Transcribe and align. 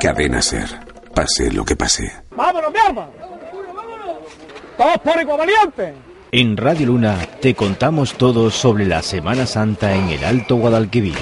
Cadena 0.00 0.40
Ser. 0.40 0.68
Pase 1.14 1.50
lo 1.50 1.64
que 1.64 1.74
pase. 1.74 2.12
¡Vámonos, 2.30 2.72
mi 2.72 2.78
arma! 2.78 3.08
¡Todos 4.76 4.98
por 4.98 5.20
igual 5.20 5.38
valiente! 5.38 5.94
En 6.30 6.56
Radio 6.56 6.86
Luna 6.86 7.18
te 7.40 7.54
contamos 7.54 8.14
todo 8.14 8.50
sobre 8.50 8.86
la 8.86 9.02
Semana 9.02 9.46
Santa 9.46 9.96
en 9.96 10.10
el 10.10 10.22
Alto 10.24 10.56
Guadalquivir. 10.56 11.16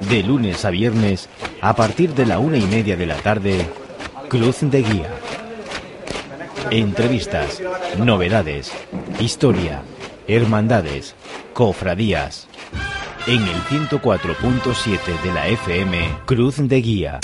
De 0.00 0.22
lunes 0.22 0.64
a 0.64 0.70
viernes, 0.70 1.28
a 1.62 1.74
partir 1.74 2.12
de 2.14 2.26
la 2.26 2.38
una 2.38 2.58
y 2.58 2.66
media 2.66 2.96
de 2.96 3.06
la 3.06 3.16
tarde, 3.16 3.66
Cruz 4.28 4.58
de 4.60 4.82
Guía. 4.82 5.10
Entrevistas, 6.70 7.62
novedades, 7.98 8.72
historia, 9.20 9.82
hermandades, 10.26 11.14
cofradías. 11.54 12.48
En 13.28 13.42
el 13.42 13.60
104.7 13.64 15.22
de 15.24 15.34
la 15.34 15.48
FM, 15.48 16.18
Cruz 16.26 16.58
de 16.58 16.80
Guía. 16.80 17.18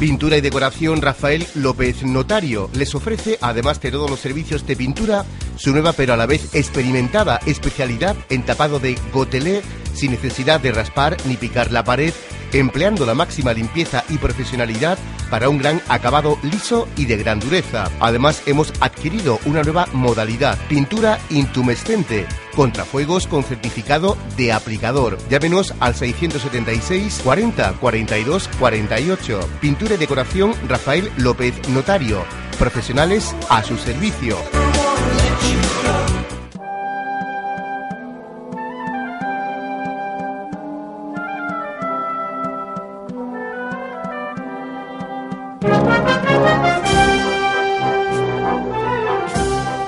Pintura 0.00 0.36
y 0.36 0.40
decoración 0.40 1.00
Rafael 1.00 1.46
López 1.54 2.02
Notario 2.02 2.68
les 2.74 2.92
ofrece, 2.96 3.38
además 3.40 3.80
de 3.80 3.92
todos 3.92 4.10
los 4.10 4.18
servicios 4.18 4.66
de 4.66 4.74
pintura, 4.74 5.24
su 5.54 5.70
nueva 5.70 5.92
pero 5.92 6.14
a 6.14 6.16
la 6.16 6.26
vez 6.26 6.52
experimentada 6.56 7.38
especialidad 7.46 8.16
en 8.30 8.42
tapado 8.42 8.80
de 8.80 8.98
gotelé 9.12 9.62
sin 9.94 10.10
necesidad 10.10 10.58
de 10.58 10.72
raspar 10.72 11.16
ni 11.26 11.36
picar 11.36 11.70
la 11.70 11.84
pared, 11.84 12.12
empleando 12.52 13.06
la 13.06 13.14
máxima 13.14 13.52
limpieza 13.52 14.02
y 14.08 14.18
profesionalidad 14.18 14.98
para 15.32 15.48
un 15.48 15.56
gran 15.56 15.80
acabado 15.88 16.36
liso 16.42 16.86
y 16.94 17.06
de 17.06 17.16
gran 17.16 17.40
dureza. 17.40 17.90
Además, 18.00 18.42
hemos 18.44 18.70
adquirido 18.80 19.38
una 19.46 19.62
nueva 19.62 19.86
modalidad, 19.94 20.58
pintura 20.68 21.18
intumescente, 21.30 22.26
contrafuegos 22.54 23.26
con 23.26 23.42
certificado 23.42 24.18
de 24.36 24.52
aplicador. 24.52 25.16
Llámenos 25.30 25.72
al 25.80 25.94
676 25.94 27.22
40 27.24 27.72
42 27.80 28.48
48. 28.58 29.40
Pintura 29.58 29.94
y 29.94 29.96
decoración 29.96 30.52
Rafael 30.68 31.10
López 31.16 31.66
Notario. 31.70 32.22
Profesionales 32.58 33.34
a 33.48 33.62
su 33.62 33.78
servicio. 33.78 34.36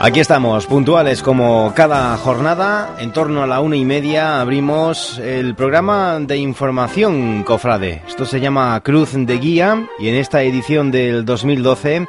Aquí 0.05 0.21
estamos, 0.21 0.67
puntuales 0.67 1.23
como 1.23 1.73
cada 1.75 2.15
jornada, 2.19 2.95
en 2.99 3.11
torno 3.11 3.43
a 3.43 3.47
la 3.47 3.61
una 3.61 3.77
y 3.77 3.87
media 3.87 4.39
abrimos 4.39 5.19
el 5.19 5.55
programa 5.55 6.21
de 6.21 6.37
información 6.37 7.43
cofrade. 7.43 8.03
Esto 8.07 8.27
se 8.27 8.39
llama 8.39 8.79
Cruz 8.85 9.13
de 9.15 9.39
Guía 9.39 9.89
y 9.99 10.09
en 10.09 10.17
esta 10.17 10.43
edición 10.43 10.91
del 10.91 11.25
2012 11.25 12.07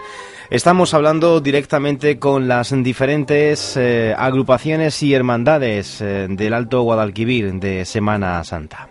estamos 0.50 0.94
hablando 0.94 1.39
directamente 1.39 2.19
con 2.19 2.50
las 2.50 2.73
diferentes 2.83 3.78
eh, 3.78 4.13
agrupaciones 4.17 5.01
y 5.01 5.13
hermandades 5.13 6.01
eh, 6.01 6.27
del 6.29 6.53
Alto 6.53 6.81
Guadalquivir 6.81 7.53
de 7.53 7.85
Semana 7.85 8.44
Santa. 8.44 8.89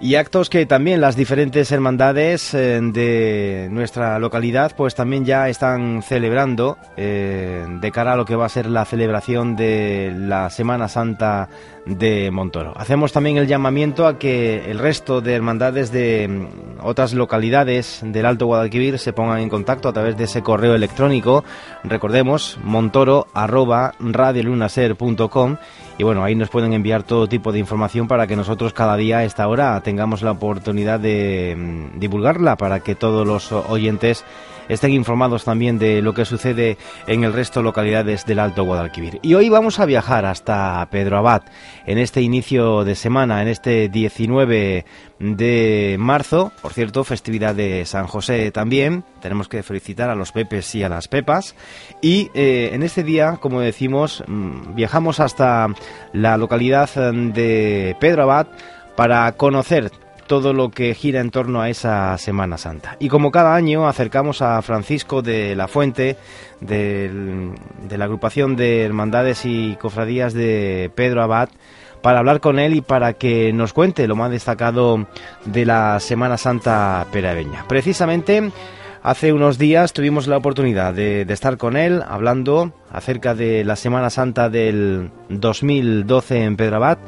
y 0.00 0.14
actos 0.14 0.48
que 0.48 0.64
también 0.64 1.00
las 1.00 1.14
diferentes 1.14 1.70
hermandades 1.72 2.54
eh, 2.54 2.80
de 2.82 3.68
nuestra 3.70 4.18
localidad 4.18 4.72
pues 4.74 4.94
también 4.94 5.24
ya 5.26 5.48
están 5.48 6.02
celebrando 6.02 6.78
eh, 6.96 7.66
de 7.68 7.92
cara 7.92 8.14
a 8.14 8.16
lo 8.16 8.24
que 8.24 8.34
va 8.34 8.46
a 8.46 8.48
ser 8.48 8.66
la 8.66 8.86
celebración 8.86 9.56
de 9.56 10.12
la 10.16 10.48
Semana 10.48 10.88
Santa 10.88 11.48
de 11.86 12.30
Montoro. 12.30 12.72
Hacemos 12.76 13.12
también 13.12 13.36
el 13.36 13.46
llamamiento 13.46 14.06
a 14.06 14.18
que 14.18 14.70
el 14.70 14.78
resto 14.78 15.20
de 15.20 15.34
hermandades 15.34 15.90
de 15.92 16.28
mm, 16.28 16.84
otras 16.86 17.14
localidades 17.14 18.00
del 18.02 18.26
Alto 18.26 18.46
Guadalquivir 18.46 18.98
se 18.98 19.12
pongan 19.12 19.40
en 19.40 19.48
contacto 19.48 19.88
a 19.88 19.92
través 19.92 20.16
de 20.16 20.24
ese 20.24 20.42
correo 20.42 20.74
electrónico. 20.74 21.44
Recordemos 21.84 22.58
montoro 22.62 23.26
arroba 23.34 23.94
radiolunaser.com 23.98 25.56
y 25.98 26.02
bueno, 26.02 26.24
ahí 26.24 26.34
nos 26.34 26.48
pueden 26.48 26.72
enviar 26.72 27.02
todo 27.02 27.28
tipo 27.28 27.52
de 27.52 27.58
información 27.58 28.08
para 28.08 28.26
que 28.26 28.36
nosotros 28.36 28.72
cada 28.72 28.96
día 28.96 29.18
a 29.18 29.24
esta 29.24 29.48
hora 29.48 29.80
tengamos 29.82 30.22
la 30.22 30.32
oportunidad 30.32 31.00
de 31.00 31.56
mm, 31.56 31.98
divulgarla 31.98 32.56
para 32.56 32.80
que 32.80 32.94
todos 32.94 33.26
los 33.26 33.52
oyentes 33.52 34.24
estén 34.70 34.92
informados 34.92 35.44
también 35.44 35.78
de 35.78 36.00
lo 36.00 36.14
que 36.14 36.24
sucede 36.24 36.78
en 37.06 37.24
el 37.24 37.32
resto 37.32 37.60
de 37.60 37.64
localidades 37.64 38.24
del 38.24 38.38
Alto 38.38 38.64
Guadalquivir. 38.64 39.18
Y 39.22 39.34
hoy 39.34 39.48
vamos 39.48 39.80
a 39.80 39.84
viajar 39.84 40.24
hasta 40.24 40.86
Pedro 40.90 41.18
Abad 41.18 41.42
en 41.86 41.98
este 41.98 42.22
inicio 42.22 42.84
de 42.84 42.94
semana, 42.94 43.42
en 43.42 43.48
este 43.48 43.88
19 43.88 44.84
de 45.18 45.96
marzo, 45.98 46.52
por 46.62 46.72
cierto, 46.72 47.04
festividad 47.04 47.54
de 47.54 47.84
San 47.84 48.06
José 48.06 48.50
también. 48.52 49.04
Tenemos 49.20 49.48
que 49.48 49.62
felicitar 49.62 50.08
a 50.08 50.14
los 50.14 50.32
Pepes 50.32 50.74
y 50.74 50.82
a 50.82 50.88
las 50.88 51.08
Pepas. 51.08 51.54
Y 52.00 52.30
eh, 52.34 52.70
en 52.72 52.82
este 52.82 53.02
día, 53.02 53.38
como 53.40 53.60
decimos, 53.60 54.22
mm, 54.26 54.74
viajamos 54.74 55.20
hasta 55.20 55.66
la 56.12 56.36
localidad 56.36 56.88
de 57.12 57.96
Pedro 58.00 58.22
Abad 58.22 58.46
para 58.96 59.32
conocer 59.32 59.90
todo 60.30 60.52
lo 60.52 60.70
que 60.70 60.94
gira 60.94 61.20
en 61.20 61.32
torno 61.32 61.60
a 61.60 61.70
esa 61.70 62.16
Semana 62.16 62.56
Santa. 62.56 62.96
Y 63.00 63.08
como 63.08 63.32
cada 63.32 63.56
año 63.56 63.88
acercamos 63.88 64.42
a 64.42 64.62
Francisco 64.62 65.22
de 65.22 65.56
la 65.56 65.66
Fuente, 65.66 66.16
de 66.60 67.10
la 67.90 68.04
agrupación 68.04 68.54
de 68.54 68.84
hermandades 68.84 69.44
y 69.44 69.76
cofradías 69.80 70.32
de 70.32 70.88
Pedro 70.94 71.24
Abad, 71.24 71.48
para 72.00 72.20
hablar 72.20 72.38
con 72.38 72.60
él 72.60 72.76
y 72.76 72.80
para 72.80 73.14
que 73.14 73.52
nos 73.52 73.72
cuente 73.72 74.06
lo 74.06 74.14
más 74.14 74.30
destacado 74.30 75.04
de 75.46 75.66
la 75.66 75.98
Semana 75.98 76.36
Santa 76.36 77.08
peraveña. 77.10 77.64
Precisamente 77.66 78.52
hace 79.02 79.32
unos 79.32 79.58
días 79.58 79.92
tuvimos 79.92 80.28
la 80.28 80.36
oportunidad 80.36 80.94
de, 80.94 81.22
estar 81.22 81.56
con 81.56 81.76
él 81.76 82.04
hablando 82.06 82.72
acerca 82.92 83.34
de 83.34 83.64
la 83.64 83.74
Semana 83.74 84.10
Santa 84.10 84.48
del 84.48 85.10
2012 85.28 86.44
en 86.44 86.56
Pedro 86.56 86.76
Abad 86.76 86.98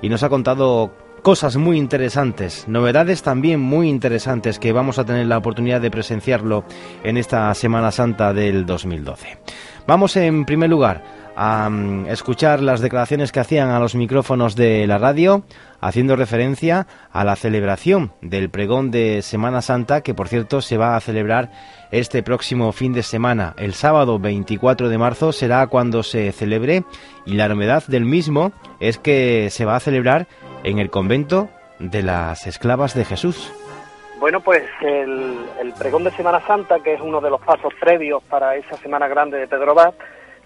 y 0.00 0.08
nos 0.08 0.24
ha 0.24 0.28
contado 0.28 0.90
cosas 1.22 1.56
muy 1.56 1.78
interesantes, 1.78 2.66
novedades 2.66 3.22
también 3.22 3.60
muy 3.60 3.88
interesantes 3.88 4.58
que 4.58 4.72
vamos 4.72 4.98
a 4.98 5.04
tener 5.04 5.26
la 5.26 5.38
oportunidad 5.38 5.80
de 5.80 5.90
presenciarlo 5.90 6.64
en 7.04 7.16
esta 7.16 7.54
Semana 7.54 7.92
Santa 7.92 8.32
del 8.32 8.66
2012. 8.66 9.38
Vamos 9.86 10.16
en 10.16 10.44
primer 10.44 10.68
lugar 10.68 11.21
a 11.36 11.68
mm, 11.68 12.06
escuchar 12.06 12.60
las 12.60 12.80
declaraciones 12.80 13.32
que 13.32 13.40
hacían 13.40 13.70
a 13.70 13.78
los 13.78 13.94
micrófonos 13.94 14.56
de 14.56 14.86
la 14.86 14.98
radio, 14.98 15.44
haciendo 15.80 16.16
referencia 16.16 16.86
a 17.12 17.24
la 17.24 17.36
celebración 17.36 18.12
del 18.20 18.50
pregón 18.50 18.90
de 18.90 19.22
Semana 19.22 19.62
Santa, 19.62 20.02
que 20.02 20.14
por 20.14 20.28
cierto 20.28 20.60
se 20.60 20.78
va 20.78 20.96
a 20.96 21.00
celebrar 21.00 21.50
este 21.90 22.22
próximo 22.22 22.72
fin 22.72 22.92
de 22.92 23.02
semana. 23.02 23.54
El 23.58 23.74
sábado 23.74 24.18
24 24.18 24.88
de 24.88 24.98
marzo 24.98 25.32
será 25.32 25.66
cuando 25.66 26.02
se 26.02 26.32
celebre 26.32 26.84
y 27.26 27.34
la 27.34 27.48
novedad 27.48 27.84
del 27.86 28.04
mismo 28.04 28.52
es 28.80 28.98
que 28.98 29.48
se 29.50 29.64
va 29.64 29.76
a 29.76 29.80
celebrar 29.80 30.26
en 30.64 30.78
el 30.78 30.90
convento 30.90 31.48
de 31.78 32.02
las 32.02 32.46
esclavas 32.46 32.94
de 32.94 33.04
Jesús. 33.04 33.52
Bueno, 34.22 34.40
pues 34.40 34.62
el, 34.82 35.72
pregón 35.76 36.04
de 36.04 36.12
Semana 36.12 36.40
Santa, 36.46 36.78
que 36.78 36.94
es 36.94 37.00
uno 37.00 37.20
de 37.20 37.28
los 37.28 37.40
pasos 37.40 37.74
previos 37.80 38.22
para 38.30 38.54
esa 38.54 38.76
Semana 38.76 39.08
Grande 39.08 39.36
de 39.36 39.48
Pedro 39.48 39.72
Abad, 39.72 39.94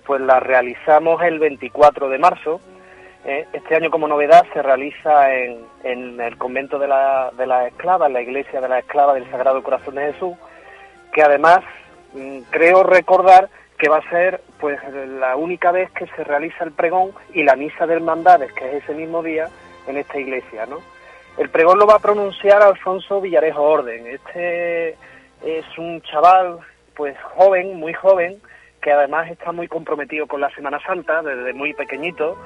pues 0.06 0.20
la 0.20 0.41
realizamos 0.41 1.23
el 1.23 1.38
24 1.38 2.08
de 2.08 2.19
marzo. 2.19 2.61
Eh, 3.25 3.44
este 3.53 3.75
año 3.75 3.91
como 3.91 4.06
novedad 4.06 4.47
se 4.53 4.62
realiza 4.62 5.35
en, 5.35 6.20
el 6.20 6.38
convento 6.38 6.79
de 6.79 6.87
la, 6.87 7.31
de 7.37 7.47
la 7.47 7.67
esclava, 7.67 8.06
en 8.06 8.12
la 8.12 8.23
iglesia 8.23 8.61
de 8.61 8.69
la 8.69 8.79
esclava 8.79 9.14
del 9.14 9.29
Sagrado 9.31 9.62
Corazón 9.62 9.97
de 9.97 10.12
Jesús, 10.12 10.37
que 11.12 11.23
además 11.23 11.61
mm, 12.14 12.41
creo 12.50 12.85
recordar 12.85 13.49
que 13.79 13.88
va 13.88 13.99
a 13.99 14.11
ser 14.11 14.41
pues 14.61 14.79
la 15.19 15.37
única 15.37 15.73
vez 15.73 15.91
que 15.91 16.06
se 16.06 16.25
realiza 16.25 16.64
el 16.64 16.73
pregón 16.73 17.12
y 17.35 17.43
la 17.43 17.56
misa 17.56 17.87
de 17.87 17.94
hermandades, 17.94 18.52
que 18.52 18.64
es 18.69 18.85
ese 18.85 18.94
mismo 18.94 19.23
día, 19.23 19.49
en 19.87 19.97
esta 19.97 20.19
iglesia, 20.19 20.67
¿no? 20.67 20.79
El 21.37 21.50
pregón 21.50 21.79
lo 21.79 21.87
va 21.87 21.97
a 21.97 22.00
pronunciar 22.00 22.62
Alfonso 22.62 23.20
Villarejo 23.20 23.62
Orden. 23.62 24.06
Este 24.06 24.97
es 25.44 25.79
un 25.79 26.00
chaval, 26.02 26.59
pues 26.94 27.17
joven, 27.35 27.75
muy 27.75 27.93
joven, 27.93 28.41
que 28.87 28.93
además 28.93 29.29
está 29.29 29.50
muy 29.50 29.67
comprometido 29.67 30.29
con 30.29 30.41
la 30.41 30.49
Semana 30.50 30.79
Santa 30.87 31.21
desde 31.21 31.53
muy 31.53 31.75
pequeñito. 31.75 32.37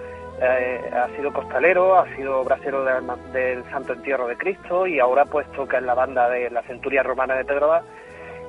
Eh, 0.41 0.91
ha 0.91 1.15
sido 1.15 1.35
costalero, 1.35 1.99
ha 1.99 2.07
sido 2.17 2.43
bracero 2.45 2.83
del 2.83 3.63
Santo 3.65 3.93
Entierro 3.93 4.27
de 4.27 4.39
Cristo 4.39 4.87
y 4.87 4.99
ahora 5.01 5.27
pues 5.27 5.47
toca 5.53 5.77
en 5.77 5.85
la 5.85 5.93
banda 5.93 6.31
de 6.31 6.49
la 6.49 6.63
Centuria 6.63 7.03
Romana 7.03 7.35
de 7.35 7.45
Pedro 7.45 7.83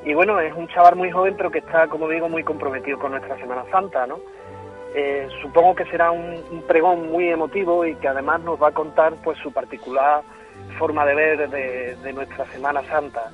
Y 0.05 0.13
bueno, 0.13 0.39
es 0.39 0.53
un 0.55 0.69
chaval 0.69 0.95
muy 0.95 1.11
joven 1.11 1.35
pero 1.35 1.51
que 1.51 1.57
está, 1.57 1.87
como 1.87 2.07
digo, 2.07 2.29
muy 2.29 2.45
comprometido 2.45 2.97
con 2.97 3.11
nuestra 3.11 3.35
Semana 3.35 3.65
Santa, 3.69 4.07
¿no? 4.07 4.19
Eh, 4.95 5.27
supongo 5.41 5.75
que 5.75 5.83
será 5.87 6.11
un, 6.11 6.63
pregón 6.65 7.11
muy 7.11 7.27
emotivo 7.27 7.85
y 7.85 7.95
que 7.95 8.07
además 8.07 8.39
nos 8.39 8.57
va 8.57 8.69
a 8.69 8.71
contar 8.71 9.15
pues 9.21 9.37
su 9.39 9.51
particular 9.51 10.21
forma 10.79 11.05
de 11.05 11.13
ver 11.13 11.49
de, 11.49 12.13
nuestra 12.13 12.45
Semana 12.53 12.83
Santa. 12.83 13.31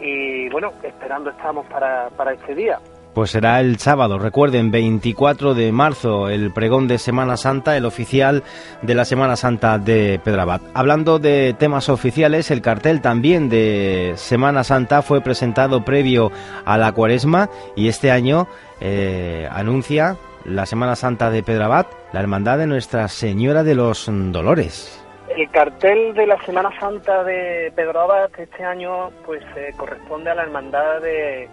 Y 0.00 0.48
bueno, 0.48 0.72
esperando 0.82 1.30
estamos 1.30 1.64
para, 1.66 2.10
para 2.16 2.32
este 2.32 2.56
día. 2.56 2.80
Pues 3.14 3.30
será 3.30 3.60
el 3.60 3.78
sábado, 3.78 4.18
recuerden, 4.18 4.72
24 4.72 5.54
de 5.54 5.70
marzo, 5.70 6.28
el 6.28 6.52
pregón 6.52 6.88
de 6.88 6.98
Semana 6.98 7.36
Santa, 7.36 7.76
el 7.76 7.84
oficial 7.84 8.42
de 8.82 8.94
la 8.96 9.04
Semana 9.04 9.36
Santa 9.36 9.78
de 9.78 10.20
Pedrabat. 10.24 10.60
Hablando 10.74 11.20
de 11.20 11.54
temas 11.56 11.88
oficiales, 11.88 12.50
el 12.50 12.60
cartel 12.60 13.00
también 13.00 13.48
de 13.48 14.14
Semana 14.16 14.64
Santa 14.64 15.00
fue 15.00 15.20
presentado 15.20 15.84
previo 15.84 16.32
a 16.64 16.76
la 16.76 16.90
cuaresma 16.90 17.48
y 17.76 17.86
este 17.86 18.10
año 18.10 18.48
eh, 18.80 19.48
anuncia 19.52 20.16
la 20.44 20.66
Semana 20.66 20.96
Santa 20.96 21.30
de 21.30 21.44
Pedrabat, 21.44 21.86
la 22.12 22.18
Hermandad 22.18 22.58
de 22.58 22.66
Nuestra 22.66 23.06
Señora 23.06 23.62
de 23.62 23.76
los 23.76 24.10
Dolores. 24.10 25.00
El 25.28 25.48
cartel 25.50 26.14
de 26.14 26.26
la 26.26 26.44
Semana 26.44 26.70
Santa 26.80 27.22
de 27.22 27.72
Pedrabat 27.76 28.36
este 28.40 28.64
año 28.64 29.10
pues 29.24 29.42
eh, 29.56 29.72
corresponde 29.76 30.30
a 30.30 30.34
la 30.34 30.42
Hermandad 30.42 31.00
de 31.00 31.48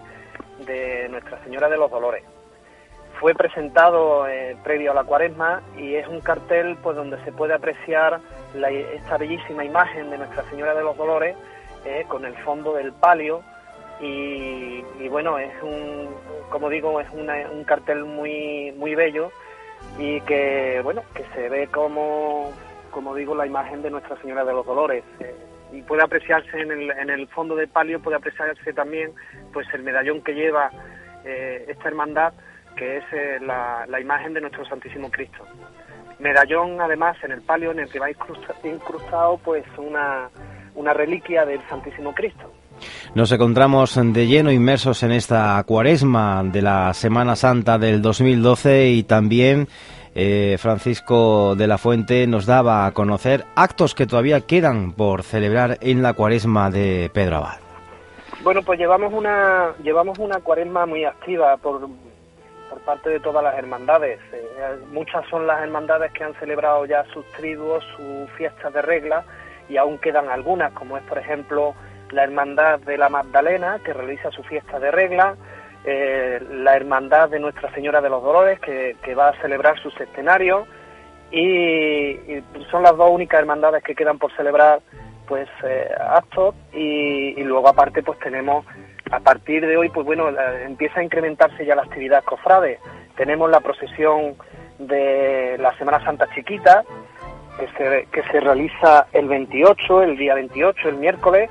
de 0.60 1.08
Nuestra 1.08 1.42
Señora 1.44 1.68
de 1.68 1.76
los 1.76 1.90
Dolores. 1.90 2.24
Fue 3.20 3.34
presentado 3.34 4.26
eh, 4.26 4.56
previo 4.64 4.90
a 4.90 4.94
la 4.94 5.04
cuaresma 5.04 5.62
y 5.76 5.94
es 5.94 6.08
un 6.08 6.20
cartel 6.20 6.76
pues 6.82 6.96
donde 6.96 7.22
se 7.24 7.32
puede 7.32 7.54
apreciar 7.54 8.20
esta 8.94 9.16
bellísima 9.16 9.64
imagen 9.64 10.10
de 10.10 10.18
Nuestra 10.18 10.48
Señora 10.50 10.74
de 10.74 10.82
los 10.82 10.96
Dolores 10.96 11.36
eh, 11.84 12.04
con 12.08 12.24
el 12.24 12.36
fondo 12.38 12.74
del 12.74 12.92
palio 12.92 13.42
y, 14.00 14.82
bueno, 15.08 15.38
es 15.38 15.52
un, 15.62 16.08
como 16.50 16.68
digo, 16.68 17.00
es 17.00 17.08
un 17.10 17.62
cartel 17.64 18.04
muy, 18.04 18.72
muy 18.72 18.96
bello 18.96 19.30
y 19.98 20.20
que, 20.22 20.80
bueno, 20.82 21.02
que 21.14 21.24
se 21.34 21.48
ve 21.48 21.68
como, 21.68 22.50
como 22.90 23.14
digo, 23.14 23.34
la 23.34 23.46
imagen 23.46 23.82
de 23.82 23.90
Nuestra 23.90 24.16
Señora 24.20 24.44
de 24.44 24.52
los 24.52 24.66
Dolores. 24.66 25.04
Eh, 25.20 25.34
y 25.72 25.82
puede 25.82 26.02
apreciarse 26.02 26.60
en 26.60 26.70
el, 26.70 26.90
en 26.90 27.10
el 27.10 27.26
fondo 27.28 27.56
del 27.56 27.68
palio, 27.68 28.00
puede 28.00 28.16
apreciarse 28.16 28.72
también 28.72 29.12
pues 29.52 29.66
el 29.72 29.82
medallón 29.82 30.22
que 30.22 30.34
lleva 30.34 30.70
eh, 31.24 31.64
esta 31.68 31.88
hermandad, 31.88 32.32
que 32.76 32.98
es 32.98 33.04
eh, 33.12 33.38
la, 33.40 33.86
la, 33.88 34.00
imagen 34.00 34.34
de 34.34 34.40
nuestro 34.40 34.64
Santísimo 34.66 35.10
Cristo. 35.10 35.46
Medallón, 36.18 36.80
además, 36.80 37.16
en 37.24 37.32
el 37.32 37.42
palio 37.42 37.72
en 37.72 37.80
el 37.80 37.90
que 37.90 37.98
va 37.98 38.10
incrustado 38.10 39.38
pues 39.38 39.64
una, 39.76 40.28
una 40.74 40.92
reliquia 40.92 41.44
del 41.44 41.60
Santísimo 41.68 42.14
Cristo. 42.14 42.52
Nos 43.14 43.30
encontramos 43.32 43.98
de 44.02 44.26
lleno 44.26 44.50
inmersos 44.50 45.02
en 45.02 45.12
esta 45.12 45.62
cuaresma 45.64 46.42
de 46.44 46.62
la 46.62 46.94
Semana 46.94 47.36
Santa 47.36 47.78
del 47.78 48.00
2012 48.00 48.88
y 48.88 49.02
también 49.02 49.68
eh, 50.14 50.56
Francisco 50.58 51.54
de 51.56 51.66
la 51.66 51.78
Fuente 51.78 52.26
nos 52.26 52.46
daba 52.46 52.86
a 52.86 52.92
conocer 52.92 53.44
actos 53.54 53.94
que 53.94 54.06
todavía 54.06 54.42
quedan 54.42 54.92
por 54.92 55.22
celebrar 55.22 55.78
en 55.80 56.02
la 56.02 56.12
cuaresma 56.12 56.70
de 56.70 57.10
Pedro 57.12 57.36
Abad. 57.36 57.58
Bueno, 58.42 58.62
pues 58.62 58.78
llevamos 58.78 59.12
una, 59.12 59.72
llevamos 59.82 60.18
una 60.18 60.40
cuaresma 60.40 60.84
muy 60.84 61.04
activa 61.04 61.56
por, 61.56 61.88
por 62.68 62.80
parte 62.80 63.10
de 63.10 63.20
todas 63.20 63.42
las 63.42 63.56
hermandades. 63.56 64.18
Eh, 64.32 64.42
muchas 64.90 65.24
son 65.28 65.46
las 65.46 65.62
hermandades 65.62 66.12
que 66.12 66.24
han 66.24 66.34
celebrado 66.34 66.84
ya 66.84 67.04
sus 67.12 67.24
triduos, 67.32 67.84
sus 67.96 68.30
fiestas 68.36 68.72
de 68.72 68.82
regla, 68.82 69.24
y 69.68 69.76
aún 69.76 69.98
quedan 69.98 70.28
algunas, 70.28 70.72
como 70.72 70.96
es 70.96 71.04
por 71.04 71.18
ejemplo 71.18 71.74
la 72.10 72.24
Hermandad 72.24 72.80
de 72.80 72.98
la 72.98 73.08
Magdalena, 73.08 73.80
que 73.84 73.92
realiza 73.92 74.30
su 74.30 74.42
fiesta 74.42 74.78
de 74.78 74.90
regla, 74.90 75.36
eh, 75.84 76.40
la 76.50 76.76
Hermandad 76.76 77.28
de 77.28 77.40
Nuestra 77.40 77.72
Señora 77.74 78.00
de 78.00 78.08
los 78.08 78.22
Dolores, 78.22 78.60
que, 78.60 79.14
va 79.14 79.30
a 79.30 79.40
celebrar 79.40 79.78
su 79.80 79.90
centenario, 79.90 80.66
y, 81.30 82.16
son 82.70 82.82
las 82.82 82.96
dos 82.96 83.10
únicas 83.10 83.40
hermandades 83.40 83.82
que 83.82 83.94
quedan 83.94 84.18
por 84.18 84.34
celebrar 84.36 84.80
pues 85.26 85.48
eh, 85.64 85.90
actos. 85.98 86.54
Y, 86.72 87.42
luego 87.42 87.68
aparte 87.68 88.02
pues 88.02 88.18
tenemos 88.20 88.64
a 89.10 89.20
partir 89.20 89.66
de 89.66 89.76
hoy 89.76 89.88
pues 89.90 90.06
bueno 90.06 90.28
empieza 90.64 91.00
a 91.00 91.04
incrementarse 91.04 91.66
ya 91.66 91.74
la 91.74 91.82
actividad 91.82 92.24
cofrade. 92.24 92.78
Tenemos 93.16 93.50
la 93.50 93.60
procesión 93.60 94.36
de 94.78 95.56
la 95.58 95.76
Semana 95.76 96.02
Santa 96.04 96.26
Chiquita 96.34 96.84
que 97.58 97.68
se, 97.76 98.06
que 98.10 98.22
se 98.30 98.40
realiza 98.40 99.06
el 99.12 99.28
28 99.28 100.02
el 100.02 100.16
día 100.16 100.34
28 100.34 100.88
el 100.88 100.96
miércoles 100.96 101.50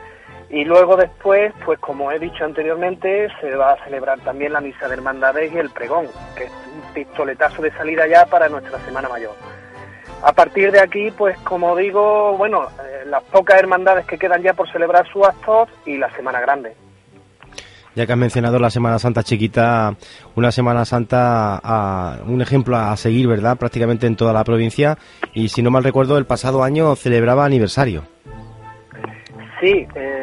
y 0.51 0.65
luego 0.65 0.97
después, 0.97 1.53
pues 1.65 1.79
como 1.79 2.11
he 2.11 2.19
dicho 2.19 2.43
anteriormente, 2.43 3.29
se 3.39 3.55
va 3.55 3.73
a 3.73 3.83
celebrar 3.85 4.19
también 4.19 4.51
la 4.51 4.59
misa 4.59 4.87
de 4.87 4.95
hermandades 4.95 5.53
y 5.53 5.57
el 5.57 5.69
pregón, 5.69 6.07
que 6.35 6.43
es 6.43 6.51
un 6.51 6.93
pistoletazo 6.93 7.61
de 7.61 7.71
salida 7.71 8.05
ya 8.05 8.25
para 8.25 8.49
nuestra 8.49 8.77
Semana 8.79 9.07
Mayor. 9.07 9.33
A 10.21 10.33
partir 10.33 10.71
de 10.71 10.81
aquí, 10.81 11.09
pues 11.11 11.37
como 11.39 11.75
digo, 11.77 12.35
bueno, 12.37 12.67
eh, 12.83 13.05
las 13.05 13.23
pocas 13.23 13.59
hermandades 13.59 14.05
que 14.05 14.17
quedan 14.17 14.43
ya 14.43 14.53
por 14.53 14.69
celebrar 14.69 15.07
sus 15.11 15.25
actos 15.25 15.69
y 15.85 15.97
la 15.97 16.13
Semana 16.15 16.41
Grande. 16.41 16.75
Ya 17.95 18.05
que 18.05 18.11
has 18.11 18.19
mencionado 18.19 18.59
la 18.59 18.69
Semana 18.69 18.99
Santa 18.99 19.23
chiquita, 19.23 19.95
una 20.35 20.51
Semana 20.51 20.85
Santa, 20.85 22.19
un 22.25 22.41
ejemplo 22.41 22.77
a 22.77 22.95
seguir, 22.97 23.27
¿verdad? 23.27 23.57
Prácticamente 23.57 24.05
en 24.05 24.15
toda 24.15 24.33
la 24.33 24.43
provincia. 24.43 24.97
Y 25.33 25.49
si 25.49 25.61
no 25.61 25.71
mal 25.71 25.83
recuerdo, 25.83 26.17
el 26.17 26.25
pasado 26.25 26.63
año 26.63 26.95
celebraba 26.95 27.45
aniversario. 27.45 28.03
Sí, 29.59 29.87
eh, 29.93 30.20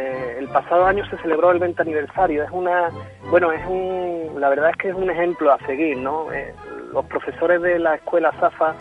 pasado 0.62 0.86
año 0.86 1.08
se 1.08 1.16
celebró 1.18 1.52
el 1.52 1.60
20 1.60 1.80
aniversario. 1.82 2.42
Es 2.42 2.50
una, 2.50 2.90
bueno, 3.30 3.52
es 3.52 3.64
un, 3.66 4.40
la 4.40 4.48
verdad 4.48 4.70
es 4.70 4.76
que 4.76 4.88
es 4.88 4.94
un 4.94 5.08
ejemplo 5.08 5.52
a 5.52 5.58
seguir, 5.66 5.96
¿no? 5.98 6.32
Eh, 6.32 6.52
los 6.92 7.04
profesores 7.04 7.62
de 7.62 7.78
la 7.78 7.94
escuela 7.94 8.32
SAFA 8.40 8.74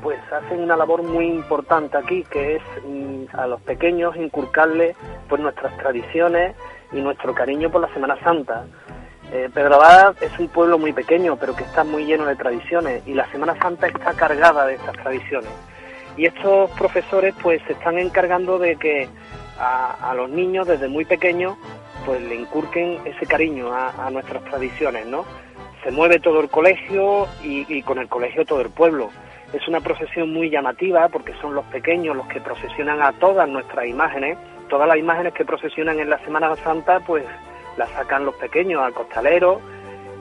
pues 0.00 0.18
hacen 0.32 0.60
una 0.60 0.76
labor 0.76 1.02
muy 1.02 1.26
importante 1.26 1.96
aquí, 1.96 2.22
que 2.30 2.56
es 2.56 2.62
mm, 2.86 3.24
a 3.36 3.48
los 3.48 3.60
pequeños 3.62 4.14
inculcarles 4.16 4.96
pues 5.28 5.40
nuestras 5.42 5.76
tradiciones 5.78 6.54
y 6.92 7.00
nuestro 7.00 7.34
cariño 7.34 7.68
por 7.68 7.80
la 7.80 7.92
Semana 7.92 8.16
Santa. 8.22 8.66
Eh, 9.32 9.50
Pedro 9.52 9.76
Abad 9.76 10.14
es 10.22 10.38
un 10.38 10.46
pueblo 10.48 10.78
muy 10.78 10.92
pequeño, 10.92 11.36
pero 11.36 11.56
que 11.56 11.64
está 11.64 11.82
muy 11.82 12.04
lleno 12.04 12.26
de 12.26 12.36
tradiciones 12.36 13.02
y 13.08 13.14
la 13.14 13.28
Semana 13.32 13.58
Santa 13.60 13.88
está 13.88 14.12
cargada 14.12 14.66
de 14.66 14.74
estas 14.74 14.94
tradiciones. 14.98 15.50
Y 16.16 16.26
estos 16.26 16.70
profesores 16.72 17.34
pues 17.42 17.60
se 17.66 17.72
están 17.72 17.98
encargando 17.98 18.60
de 18.60 18.76
que 18.76 19.08
a, 19.58 20.12
los 20.16 20.30
niños 20.30 20.66
desde 20.66 20.88
muy 20.88 21.04
pequeños 21.04 21.56
pues 22.04 22.20
le 22.22 22.34
incurquen 22.34 22.98
ese 23.04 23.26
cariño 23.26 23.72
a, 23.72 24.10
nuestras 24.10 24.44
tradiciones, 24.44 25.06
¿no? 25.06 25.24
Se 25.82 25.90
mueve 25.90 26.18
todo 26.18 26.40
el 26.40 26.48
colegio 26.48 27.26
y, 27.42 27.82
con 27.82 27.98
el 27.98 28.08
colegio 28.08 28.44
todo 28.44 28.60
el 28.60 28.70
pueblo. 28.70 29.10
Es 29.52 29.66
una 29.68 29.80
procesión 29.80 30.32
muy 30.32 30.50
llamativa 30.50 31.08
porque 31.08 31.34
son 31.40 31.54
los 31.54 31.64
pequeños 31.66 32.16
los 32.16 32.26
que 32.26 32.40
procesionan 32.40 33.00
a 33.00 33.12
todas 33.12 33.48
nuestras 33.48 33.86
imágenes. 33.86 34.36
Todas 34.68 34.88
las 34.88 34.96
imágenes 34.96 35.32
que 35.34 35.44
procesionan 35.44 36.00
en 36.00 36.10
la 36.10 36.18
Semana 36.24 36.54
Santa 36.56 37.00
pues 37.00 37.24
las 37.76 37.88
sacan 37.90 38.24
los 38.24 38.34
pequeños 38.36 38.82
al 38.82 38.92
costalero 38.92 39.60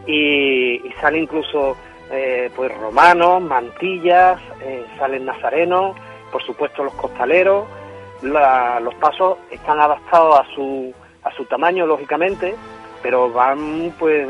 y, 0.06 0.82
sale 1.02 1.20
incluso 1.20 1.78
eh, 2.12 2.50
pues 2.56 2.76
romanos, 2.78 3.42
mantillas, 3.42 4.40
eh, 4.62 4.86
salen 4.98 5.26
nazarenos, 5.26 5.96
por 6.32 6.44
supuesto 6.44 6.84
los 6.84 6.94
costaleros. 6.94 7.66
Los 8.24 8.96
pasos 8.96 9.38
están 9.52 9.80
adaptados 9.80 10.40
a 10.40 10.46
su, 10.56 10.94
a 11.24 11.32
su 11.32 11.46
tamaño, 11.46 11.86
lógicamente, 11.86 12.56
pero 13.02 13.32
van 13.32 13.94
pues 14.00 14.28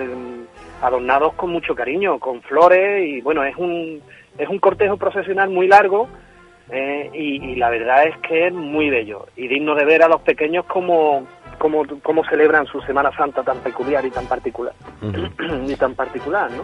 adornados 0.82 1.34
con 1.34 1.52
mucho 1.52 1.76
cariño, 1.76 2.20
con 2.20 2.42
flores 2.42 3.08
y 3.08 3.22
bueno, 3.22 3.44
es 3.44 3.56
un, 3.56 4.02
es 4.38 4.50
un 4.50 4.60
cortejo 4.60 4.98
procesional 4.98 5.50
muy 5.50 5.68
largo 5.68 6.10
eh, 6.70 7.10
y, 7.14 7.56
la 7.56 7.70
verdad 7.70 8.08
es 8.08 8.18
que 8.18 8.48
es 8.48 8.54
muy 8.54 8.90
bello 8.90 9.28
y 9.36 9.48
digno 9.48 9.76
de 9.76 9.86
ver 9.86 10.04
a 10.04 10.08
los 10.08 10.22
pequeños 10.22 10.66
como, 10.66 11.28
como, 11.58 11.84
como 12.02 12.26
celebran 12.26 12.66
su 12.66 12.82
Semana 12.82 13.16
Santa 13.16 13.44
tan 13.44 13.60
peculiar 13.60 14.06
y 14.06 14.12
tan 14.12 14.26
particular. 14.28 14.74
y 15.68 15.76
tan 15.76 15.94
particular, 15.96 16.50
¿no? 16.52 16.64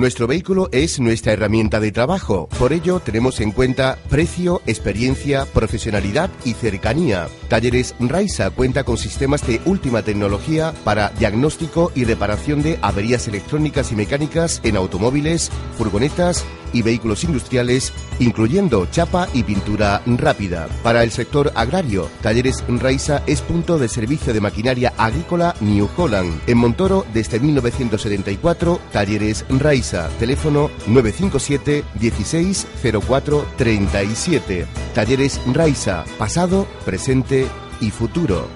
Nuestro 0.00 0.26
vehículo 0.26 0.70
es 0.72 0.98
nuestra 0.98 1.34
herramienta 1.34 1.78
de 1.78 1.92
trabajo, 1.92 2.48
por 2.58 2.72
ello 2.72 3.00
tenemos 3.00 3.38
en 3.38 3.52
cuenta 3.52 3.98
precio, 4.08 4.62
experiencia, 4.64 5.44
profesionalidad 5.44 6.30
y 6.42 6.54
cercanía. 6.54 7.28
Talleres 7.50 7.94
Raisa 8.00 8.48
cuenta 8.48 8.84
con 8.84 8.96
sistemas 8.96 9.46
de 9.46 9.60
última 9.66 10.00
tecnología 10.00 10.72
para 10.84 11.10
diagnóstico 11.10 11.92
y 11.94 12.04
reparación 12.04 12.62
de 12.62 12.78
averías 12.80 13.28
electrónicas 13.28 13.92
y 13.92 13.96
mecánicas 13.96 14.62
en 14.64 14.78
automóviles, 14.78 15.50
furgonetas 15.76 16.46
y 16.72 16.82
vehículos 16.82 17.24
industriales, 17.24 17.92
incluyendo 18.18 18.86
chapa 18.90 19.28
y 19.32 19.42
pintura 19.42 20.02
rápida. 20.06 20.68
Para 20.82 21.02
el 21.02 21.10
sector 21.10 21.52
agrario, 21.54 22.08
Talleres 22.22 22.64
Raisa 22.68 23.22
es 23.26 23.40
punto 23.40 23.78
de 23.78 23.88
servicio 23.88 24.32
de 24.32 24.40
maquinaria 24.40 24.92
agrícola 24.96 25.54
New 25.60 25.88
Holland. 25.96 26.40
En 26.46 26.58
Montoro, 26.58 27.06
desde 27.12 27.40
1974, 27.40 28.80
Talleres 28.92 29.44
Raisa. 29.48 30.08
Teléfono 30.18 30.70
957 30.86 31.84
16 31.94 32.66
04 33.06 33.46
37. 33.56 34.66
Talleres 34.94 35.40
Raisa. 35.52 36.04
Pasado, 36.18 36.66
presente 36.84 37.46
y 37.80 37.90
futuro. 37.90 38.48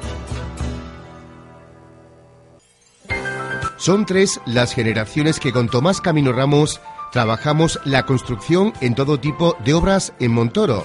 Son 3.76 4.06
tres 4.06 4.40
las 4.46 4.72
generaciones 4.72 5.38
que 5.38 5.52
con 5.52 5.68
Tomás 5.68 6.00
Camino 6.00 6.32
Ramos 6.32 6.80
Trabajamos 7.14 7.78
la 7.84 8.06
construcción 8.06 8.72
en 8.80 8.96
todo 8.96 9.20
tipo 9.20 9.56
de 9.64 9.72
obras 9.72 10.12
en 10.18 10.32
Montoro. 10.32 10.84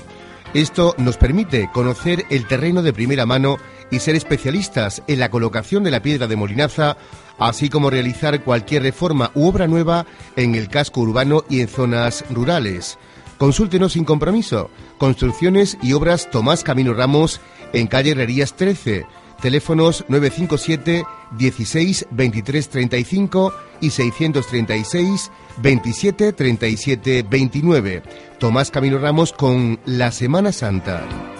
Esto 0.53 0.93
nos 0.99 1.17
permite 1.17 1.71
conocer 1.73 2.23
el 2.29 2.45
terreno 2.45 2.83
de 2.83 2.93
primera 2.93 3.25
mano 3.25 3.57
y 3.89 3.97
ser 3.97 4.15
especialistas 4.15 5.01
en 5.07 5.17
la 5.17 5.31
colocación 5.31 5.83
de 5.83 5.89
la 5.89 6.03
piedra 6.03 6.27
de 6.27 6.35
molinaza, 6.35 6.97
así 7.39 7.67
como 7.67 7.89
realizar 7.89 8.43
cualquier 8.43 8.83
reforma 8.83 9.31
u 9.33 9.47
obra 9.47 9.65
nueva 9.67 10.05
en 10.35 10.53
el 10.53 10.69
casco 10.69 11.01
urbano 11.01 11.45
y 11.49 11.61
en 11.61 11.67
zonas 11.67 12.23
rurales. 12.29 12.99
Consúltenos 13.39 13.93
sin 13.93 14.05
compromiso. 14.05 14.69
Construcciones 14.99 15.79
y 15.81 15.93
obras 15.93 16.29
Tomás 16.29 16.63
Camino 16.63 16.93
Ramos 16.93 17.41
en 17.73 17.87
calle 17.87 18.11
Herrerías 18.11 18.55
13 18.55 19.07
Teléfonos 19.41 20.03
957 20.09 21.05
16 21.37 22.07
23 22.11 22.69
35 22.69 23.53
y 23.79 23.89
636 23.89 25.31
27 25.61 26.33
37 26.33 27.25
29. 27.29 28.03
Tomás 28.39 28.71
Camino 28.71 28.97
Ramos 28.97 29.33
con 29.33 29.79
la 29.85 30.11
Semana 30.11 30.51
Santa. 30.51 31.38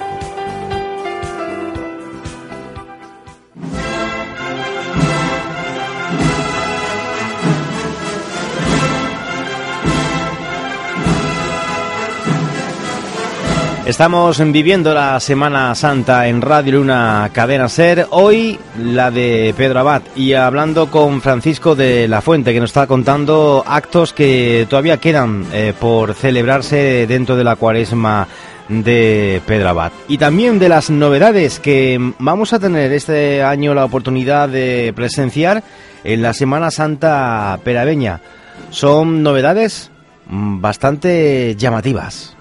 Estamos 13.89 14.39
viviendo 14.51 14.93
la 14.93 15.19
Semana 15.19 15.73
Santa 15.73 16.27
en 16.27 16.43
Radio 16.43 16.73
Luna 16.73 17.31
Cadena 17.33 17.67
Ser, 17.67 18.05
hoy 18.11 18.59
la 18.77 19.09
de 19.09 19.51
Pedro 19.57 19.79
Abad 19.79 20.03
y 20.15 20.33
hablando 20.33 20.91
con 20.91 21.21
Francisco 21.21 21.73
de 21.75 22.07
la 22.07 22.21
Fuente 22.21 22.53
que 22.53 22.59
nos 22.59 22.69
está 22.69 22.85
contando 22.85 23.63
actos 23.65 24.13
que 24.13 24.67
todavía 24.69 24.97
quedan 24.97 25.43
eh, 25.51 25.73
por 25.77 26.13
celebrarse 26.13 27.07
dentro 27.07 27.35
de 27.35 27.43
la 27.43 27.55
cuaresma 27.55 28.27
de 28.67 29.41
Pedro 29.47 29.69
Abad 29.69 29.91
y 30.07 30.19
también 30.19 30.59
de 30.59 30.69
las 30.69 30.91
novedades 30.91 31.59
que 31.59 31.97
vamos 32.19 32.53
a 32.53 32.59
tener 32.59 32.93
este 32.93 33.41
año 33.41 33.73
la 33.73 33.85
oportunidad 33.85 34.49
de 34.49 34.93
presenciar 34.95 35.63
en 36.03 36.21
la 36.21 36.35
Semana 36.35 36.69
Santa 36.69 37.59
peraveña. 37.63 38.21
Son 38.69 39.23
novedades 39.23 39.89
mm, 40.27 40.61
bastante 40.61 41.55
llamativas. 41.57 42.37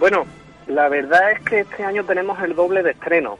Bueno, 0.00 0.24
la 0.72 0.88
verdad 0.88 1.32
es 1.32 1.40
que 1.40 1.60
este 1.60 1.84
año 1.84 2.04
tenemos 2.04 2.42
el 2.42 2.54
doble 2.54 2.82
de 2.82 2.92
estrenos. 2.92 3.38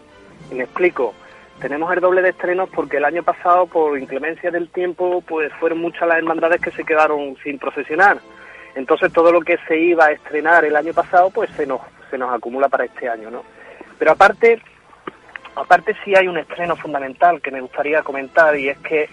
Y 0.51 0.55
me 0.55 0.65
explico. 0.65 1.15
Tenemos 1.61 1.93
el 1.93 2.01
doble 2.01 2.23
de 2.23 2.31
estrenos 2.31 2.69
porque 2.71 2.97
el 2.97 3.05
año 3.05 3.23
pasado, 3.23 3.67
por 3.67 3.99
inclemencia 3.99 4.51
del 4.51 4.69
tiempo, 4.69 5.23
pues 5.27 5.53
fueron 5.61 5.79
muchas 5.79 6.09
las 6.09 6.19
hermandades 6.19 6.61
que 6.61 6.71
se 6.73 6.85
quedaron 6.85 7.37
sin 7.43 7.59
procesionar. 7.59 8.19
Entonces 8.75 9.13
todo 9.13 9.33
lo 9.33 9.41
que 9.41 9.59
se 9.69 9.79
iba 9.79 10.07
a 10.07 10.13
estrenar 10.13 10.65
el 10.65 10.77
año 10.77 10.93
pasado, 10.93 11.31
pues 11.31 11.51
se 11.51 11.67
nos, 11.67 11.81
se 12.11 12.19
nos 12.19 12.33
acumula 12.35 12.69
para 12.69 12.85
este 12.85 13.09
año, 13.09 13.31
¿no? 13.31 13.45
Pero 13.99 14.13
aparte, 14.13 14.61
aparte 15.55 15.95
sí 16.05 16.15
hay 16.17 16.27
un 16.27 16.39
estreno 16.39 16.75
fundamental 16.77 17.41
que 17.41 17.51
me 17.51 17.61
gustaría 17.61 18.03
comentar 18.03 18.57
y 18.57 18.71
es 18.71 18.79
que 18.79 19.09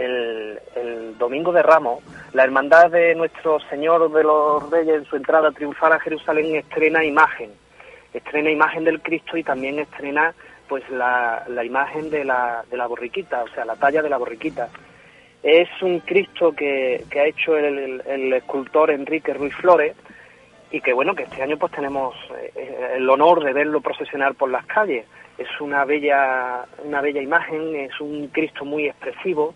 el, 0.00 1.18
domingo 1.18 1.52
de 1.52 1.62
Ramos 1.62 2.02
la 2.32 2.44
Hermandad 2.44 2.90
de 2.90 3.14
Nuestro 3.14 3.60
Señor 3.68 4.10
de 4.10 4.22
los 4.22 4.70
Reyes 4.70 4.96
en 4.96 5.04
su 5.04 5.16
entrada 5.16 5.50
triunfal 5.50 5.92
a 5.92 6.00
Jerusalén 6.00 6.56
estrena 6.56 7.04
imagen, 7.04 7.50
estrena 8.14 8.50
imagen 8.50 8.84
del 8.84 9.02
Cristo 9.02 9.36
y 9.36 9.42
también 9.42 9.78
estrena 9.78 10.34
pues 10.68 10.88
la, 10.88 11.44
la 11.48 11.64
imagen 11.64 12.10
de 12.10 12.24
la, 12.24 12.64
de 12.70 12.76
la 12.76 12.86
borriquita, 12.86 13.42
o 13.42 13.48
sea, 13.48 13.64
la 13.64 13.76
talla 13.76 14.02
de 14.02 14.08
la 14.08 14.18
borriquita. 14.18 14.68
Es 15.42 15.68
un 15.82 16.00
Cristo 16.00 16.52
que, 16.52 17.04
que 17.10 17.20
ha 17.20 17.26
hecho 17.26 17.56
el, 17.56 18.02
el, 18.06 18.32
escultor 18.32 18.90
Enrique 18.90 19.34
Ruiz 19.34 19.54
Flores 19.56 19.96
y 20.70 20.80
que 20.80 20.92
bueno, 20.92 21.14
que 21.14 21.24
este 21.24 21.42
año 21.42 21.58
pues 21.58 21.72
tenemos 21.72 22.14
eh, 22.54 22.94
el 22.96 23.10
honor 23.10 23.42
de 23.42 23.52
verlo 23.52 23.80
procesionar 23.80 24.34
por 24.34 24.50
las 24.50 24.64
calles. 24.66 25.06
Es 25.36 25.48
una 25.60 25.84
bella, 25.84 26.64
una 26.84 27.00
bella 27.00 27.20
imagen, 27.20 27.74
es 27.74 28.00
un 28.00 28.28
Cristo 28.28 28.64
muy 28.64 28.86
expresivo 28.86 29.54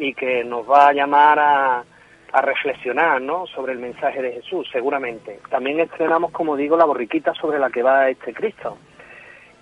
y 0.00 0.14
que 0.14 0.42
nos 0.42 0.68
va 0.68 0.88
a 0.88 0.92
llamar 0.92 1.38
a, 1.38 1.84
a 2.32 2.42
reflexionar 2.42 3.20
¿no? 3.20 3.46
sobre 3.46 3.72
el 3.72 3.78
mensaje 3.78 4.22
de 4.22 4.32
Jesús, 4.32 4.68
seguramente. 4.72 5.40
También 5.50 5.80
estrenamos, 5.80 6.32
como 6.32 6.56
digo, 6.56 6.76
la 6.76 6.84
borriquita 6.84 7.34
sobre 7.34 7.58
la 7.58 7.70
que 7.70 7.82
va 7.82 8.08
este 8.08 8.32
Cristo. 8.32 8.78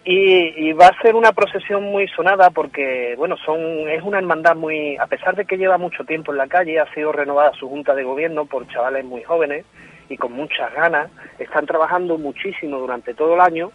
Y, 0.05 0.73
va 0.73 0.87
a 0.87 1.03
ser 1.03 1.15
una 1.15 1.33
procesión 1.33 1.83
muy 1.83 2.09
sonada 2.09 2.49
porque, 2.51 3.15
bueno, 3.19 3.37
son 3.37 3.61
es 3.91 4.03
una 4.03 4.19
hermandad 4.19 4.57
muy, 4.57 4.97
a 4.97 5.07
pesar 5.07 5.37
de 5.37 5.45
que 5.45 5.59
lleva 5.59 5.77
mucho 5.77 6.05
tiempo 6.05 6.33
en 6.33 6.39
la 6.39 6.47
calle, 6.47 6.81
ha 6.81 6.91
sido 6.95 7.13
renovada 7.13 7.53
su 7.53 7.69
junta 7.69 7.95
de 7.95 8.05
gobierno 8.05 8.47
por 8.47 8.67
chavales 8.69 9.05
muy 9.05 9.23
jóvenes 9.23 9.67
y 10.09 10.17
con 10.17 10.33
muchas 10.33 10.73
ganas, 10.73 11.11
están 11.39 11.67
trabajando 11.67 12.17
muchísimo 12.17 12.79
durante 12.79 13.13
todo 13.13 13.35
el 13.35 13.41
año 13.41 13.71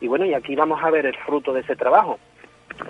y 0.00 0.08
bueno, 0.08 0.24
y 0.24 0.32
aquí 0.32 0.56
vamos 0.56 0.82
a 0.82 0.90
ver 0.90 1.04
el 1.04 1.16
fruto 1.18 1.52
de 1.52 1.60
ese 1.60 1.76
trabajo. 1.76 2.18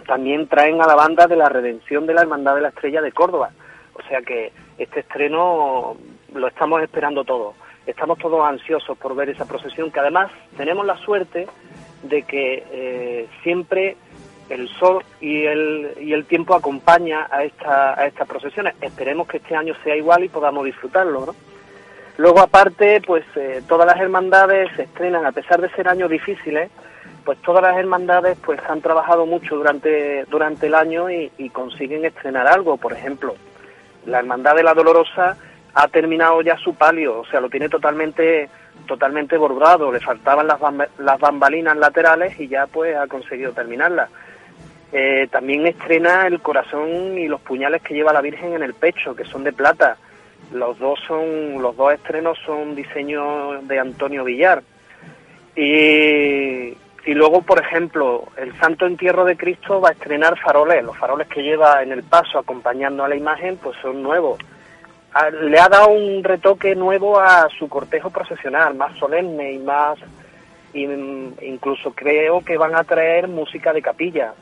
También 0.07 0.49
traen 0.49 0.81
a 0.81 0.87
la 0.87 0.95
banda 0.95 1.27
de 1.27 1.37
la 1.37 1.49
redención 1.49 2.07
de 2.07 2.15
la 2.15 2.23
Hermandad 2.23 2.55
de 2.55 2.63
la 2.63 2.69
Estrella 2.69 3.01
de 3.01 3.13
Córdoba, 3.13 3.51
o 3.95 4.03
sea 4.09 4.21
que 4.23 4.53
este 4.79 5.01
estreno 5.01 5.97
lo 6.35 6.49
estamos 6.49 6.83
esperando 6.83 7.25
todos. 7.25 7.55
Estamos 7.87 8.19
todos 8.19 8.41
ansiosos 8.47 8.97
por 8.97 9.15
ver 9.15 9.29
esa 9.29 9.47
procesión, 9.47 9.91
que 9.91 10.01
además 10.01 10.31
tenemos 10.57 10.87
la 10.87 10.97
suerte 10.99 11.47
de 12.03 12.23
que 12.23 12.65
eh, 12.73 13.29
siempre 13.43 13.97
el 14.49 14.69
sol 14.69 15.05
y 15.21 15.45
el, 15.45 15.93
y 16.01 16.13
el 16.13 16.27
tiempo 16.27 16.55
acompaña 16.55 17.27
a, 17.31 17.45
esta, 17.45 17.99
a 17.99 18.07
estas 18.07 18.29
procesiones. 18.29 18.75
Esperemos 18.81 19.27
que 19.27 19.39
este 19.39 19.55
año 19.55 19.75
sea 19.83 19.97
igual 19.97 20.25
y 20.25 20.29
podamos 20.29 20.65
disfrutarlo, 20.65 21.27
¿no? 21.27 21.35
Luego, 22.17 22.41
aparte, 22.41 23.01
pues 23.05 23.25
eh, 23.35 23.63
todas 23.67 23.87
las 23.87 24.01
hermandades 24.01 24.71
se 24.77 24.83
estrenan, 24.83 25.27
a 25.27 25.33
pesar 25.33 25.61
de 25.61 25.71
ser 25.71 25.89
años 25.89 26.09
difíciles, 26.09 26.71
pues 27.25 27.41
todas 27.43 27.63
las 27.63 27.77
hermandades 27.77 28.37
pues 28.45 28.61
han 28.69 28.81
trabajado 28.81 29.27
mucho 29.27 29.57
durante, 29.57 30.25
durante 30.27 30.67
el 30.67 30.75
año 30.75 31.11
y 31.11 31.51
consiguen 31.51 32.05
estrenar 32.05 32.47
algo. 32.47 32.77
Por 32.77 32.93
ejemplo, 32.93 33.35
la 34.07 34.19
Hermandad 34.19 34.57
de 34.57 34.63
la 34.63 34.75
Dolorosa 34.75 35.37
ha 35.75 35.89
terminado 35.89 36.41
ya 36.43 36.57
su 36.59 36.75
palio, 36.75 37.21
o 37.21 37.27
sea, 37.27 37.41
lo 37.41 37.51
tiene 37.51 37.69
totalmente 37.69 38.49
totalmente 38.87 39.37
bordado, 39.37 39.91
le 39.91 40.01
faltaban 40.01 40.47
las, 40.47 40.61
las 40.99 41.21
bambalinas 41.21 41.77
laterales 41.77 42.39
y 42.39 42.49
ya 42.49 42.67
pues 42.67 42.97
ha 42.97 43.07
conseguido 43.07 43.53
terminarla. 43.53 44.09
Eh, 44.93 45.27
también 45.31 45.67
estrena 45.67 46.27
el 46.27 46.41
corazón 46.41 47.19
y 47.19 47.27
los 47.27 47.41
puñales 47.41 47.83
que 47.83 47.95
lleva 47.95 48.13
la 48.13 48.21
Virgen 48.21 48.53
en 48.53 48.63
el 48.63 48.75
pecho, 48.75 49.17
que 49.17 49.25
son 49.25 49.43
de 49.43 49.53
plata. 49.53 49.97
Los 50.53 50.79
dos 50.79 51.01
son, 51.07 51.61
los 51.61 51.77
dos 51.77 51.95
estrenos 51.95 52.39
son 52.45 52.75
diseño 52.75 53.63
de 53.63 53.79
Antonio 53.81 54.23
Villar. 54.23 54.63
Y, 55.57 56.77
y 57.07 57.13
luego, 57.13 57.43
por 57.43 57.61
ejemplo, 57.61 58.29
el 58.37 58.59
Santo 58.59 58.87
Entierro 58.87 59.25
de 59.25 59.37
Cristo 59.37 59.81
va 59.81 59.91
a 59.91 59.93
estrenar 59.93 60.39
faroles. 60.39 60.83
Los 60.83 60.97
faroles 60.97 61.29
que 61.29 61.43
lleva 61.43 61.83
en 61.83 61.93
el 61.93 62.03
paso 62.03 62.39
acompañando 62.39 63.05
a 63.05 63.09
la 63.09 63.17
imagen, 63.17 63.59
pues 63.59 63.77
son 63.83 64.03
nuevos. 64.03 64.39
Le 65.43 65.61
ha 65.61 65.69
dado 65.69 65.89
un 65.89 66.25
retoque 66.25 66.75
nuevo 66.75 67.21
a 67.21 67.47
su 67.59 67.69
cortejo 67.69 68.11
procesional, 68.11 68.75
más 68.75 68.97
solemne 68.99 69.53
y 69.53 69.59
más, 69.59 69.99
incluso 70.73 71.93
creo 71.95 72.41
que 72.41 72.57
van 72.57 72.75
a 72.75 72.85
traer 72.85 73.29
música 73.29 73.73
de 73.73 73.83
capilla. 73.83 74.33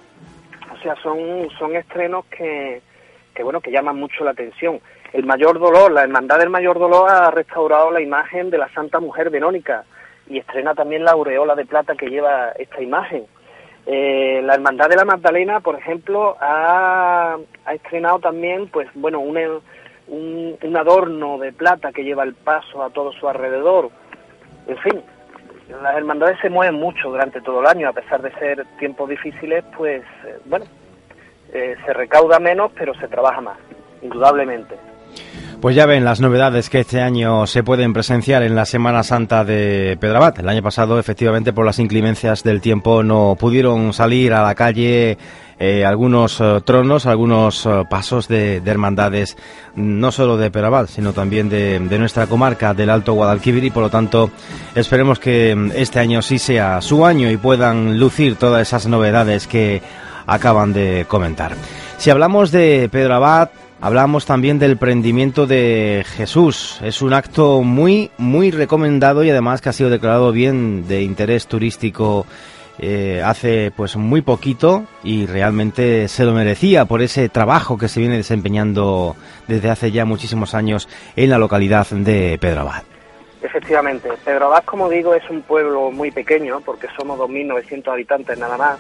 O 0.73 0.81
sea, 0.83 0.95
son, 1.03 1.51
son 1.59 1.75
estrenos 1.75 2.25
que, 2.27 2.81
que, 3.35 3.43
bueno, 3.43 3.61
que 3.61 3.73
llaman 3.73 3.97
mucho 3.97 4.25
la 4.25 4.31
atención. 4.31 4.81
El 5.13 5.27
Mayor 5.27 5.59
Dolor, 5.59 5.91
la 5.91 6.05
Hermandad 6.05 6.39
del 6.39 6.49
Mayor 6.49 6.79
Dolor 6.79 7.11
ha 7.11 7.31
restaurado 7.33 7.91
la 7.91 8.01
imagen 8.01 8.49
de 8.51 8.59
la 8.59 8.69
Santa 8.71 9.01
Mujer 9.01 9.29
Verónica 9.31 9.85
y 10.33 10.39
estrena 10.39 10.75
también 10.75 11.05
la 11.05 11.13
aureola 11.13 11.55
de 11.55 11.67
plata 11.67 11.95
que 11.95 12.09
lleva 12.09 12.53
esta 12.59 12.81
imagen. 12.81 13.27
Eh, 13.85 14.41
la 14.43 14.55
Hermandad 14.55 14.89
de 14.89 14.97
la 14.97 15.05
Magdalena, 15.05 15.61
por 15.61 15.77
ejemplo, 15.77 16.37
ha, 16.41 17.37
ha 17.67 17.75
estrenado 17.75 18.19
también, 18.21 18.69
pues 18.69 18.89
bueno, 18.95 19.21
un, 19.21 19.37
un, 20.09 20.57
un, 20.63 20.77
adorno 20.77 21.37
de 21.39 21.53
plata 21.53 21.93
que 21.93 22.05
lleva 22.05 22.23
el 22.23 22.35
paso 22.35 22.83
a 22.83 22.91
todo 22.91 23.13
su 23.13 23.29
alrededor. 23.29 23.91
En 24.69 24.79
fin, 24.79 25.03
las 25.83 25.97
hermandades 25.97 26.39
se 26.41 26.49
mueven 26.49 26.77
mucho 26.77 27.11
durante 27.11 27.41
todo 27.43 27.61
el 27.61 27.67
año, 27.67 27.89
a 27.89 27.93
pesar 27.93 28.23
de 28.23 28.33
ser 28.35 28.65
tiempos 28.79 29.11
difíciles, 29.11 29.65
pues 29.77 30.03
eh, 30.25 30.39
bueno, 30.47 30.65
eh, 31.53 31.77
se 31.85 31.93
recauda 31.93 32.39
menos, 32.39 32.73
pero 32.79 32.95
se 32.95 33.09
trabaja 33.09 33.43
más, 33.43 33.59
indudablemente. 34.01 34.77
Pues 35.63 35.77
ya 35.77 35.87
ven 35.87 36.05
las 36.05 36.21
novedades 36.21 36.69
que 36.69 36.81
este 36.81 37.01
año 37.01 37.47
se 37.47 37.63
pueden 37.63 37.93
presenciar 37.93 38.43
en 38.43 38.57
la 38.57 38.65
Semana 38.65 39.05
Santa 39.05 39.45
de 39.45 39.97
Pedrabat. 40.01 40.41
El 40.41 40.49
año 40.49 40.61
pasado, 40.61 40.99
efectivamente, 40.99 41.53
por 41.53 41.65
las 41.65 41.79
inclemencias 41.79 42.43
del 42.43 42.61
tiempo, 42.61 43.05
no 43.05 43.37
pudieron 43.39 43.93
salir 43.93 44.35
a 44.35 44.43
la 44.43 44.57
calle 44.57 45.19
eh, 45.61 45.85
algunos 45.85 46.41
eh, 46.41 46.61
tronos, 46.65 47.07
algunos 47.07 47.65
eh, 47.65 47.85
pasos 47.89 48.27
de, 48.27 48.61
de, 48.61 48.71
hermandades, 48.73 49.37
no 49.77 50.11
solo 50.11 50.37
de 50.37 50.51
Pedrabat, 50.51 50.89
sino 50.89 51.13
también 51.13 51.49
de, 51.49 51.79
de, 51.79 51.99
nuestra 52.01 52.27
comarca 52.27 52.75
del 52.75 52.91
Alto 52.91 53.13
Guadalquivir 53.13 53.63
y 53.63 53.71
por 53.71 53.85
lo 53.85 53.91
tanto 53.91 54.33
esperemos 54.75 55.21
que 55.21 55.55
mm, 55.55 55.71
este 55.77 56.01
año 56.01 56.23
sí 56.23 56.41
sea 56.41 56.81
su 56.81 57.07
año 57.07 57.31
y 57.31 57.37
puedan 57.37 58.01
lucir 58.01 58.35
todas 58.35 58.63
esas 58.63 58.89
novedades 58.89 59.47
que 59.47 59.81
acaban 60.27 60.73
de 60.73 61.07
comentar. 61.07 61.53
Si 61.99 62.11
hablamos 62.11 62.51
de 62.51 62.89
Pedro 62.91 63.15
Abad, 63.15 63.51
hablamos 63.83 64.25
también 64.25 64.59
del 64.59 64.79
prendimiento 64.79 65.47
de 65.47 66.05
Jesús. 66.17 66.81
Es 66.83 67.03
un 67.03 67.13
acto 67.13 67.63
muy, 67.63 68.11
muy 68.17 68.51
recomendado 68.51 69.25
y 69.25 69.31
además 69.31 69.61
que 69.61 69.69
ha 69.69 69.73
sido 69.73 69.91
declarado 69.91 70.33
bien 70.33 70.87
de 70.87 71.03
interés 71.03 71.49
turístico 71.49 72.25
eh, 72.79 73.21
hace 73.25 73.73
pues 73.77 73.97
muy 73.97 74.23
poquito 74.23 74.85
y 75.03 75.27
realmente 75.27 76.09
se 76.09 76.25
lo 76.25 76.33
merecía 76.33 76.85
por 76.85 77.03
ese 77.03 77.29
trabajo 77.29 77.77
que 77.77 77.89
se 77.89 78.01
viene 78.01 78.17
desempeñando 78.17 79.17
desde 79.49 79.69
hace 79.69 79.91
ya 79.91 80.05
muchísimos 80.05 80.55
años 80.55 80.89
en 81.17 81.31
la 81.31 81.39
localidad 81.39 81.89
de 81.89 82.39
Pedro 82.41 82.61
Abad. 82.61 82.85
Efectivamente, 83.43 84.09
Pedro 84.25 84.47
Abad, 84.47 84.63
como 84.65 84.89
digo, 84.89 85.15
es 85.15 85.29
un 85.29 85.43
pueblo 85.43 85.91
muy 85.91 86.13
pequeño 86.13 86.61
porque 86.65 86.87
somos 86.97 87.19
2.900 87.19 87.93
habitantes 87.93 88.39
nada 88.39 88.57
más 88.57 88.79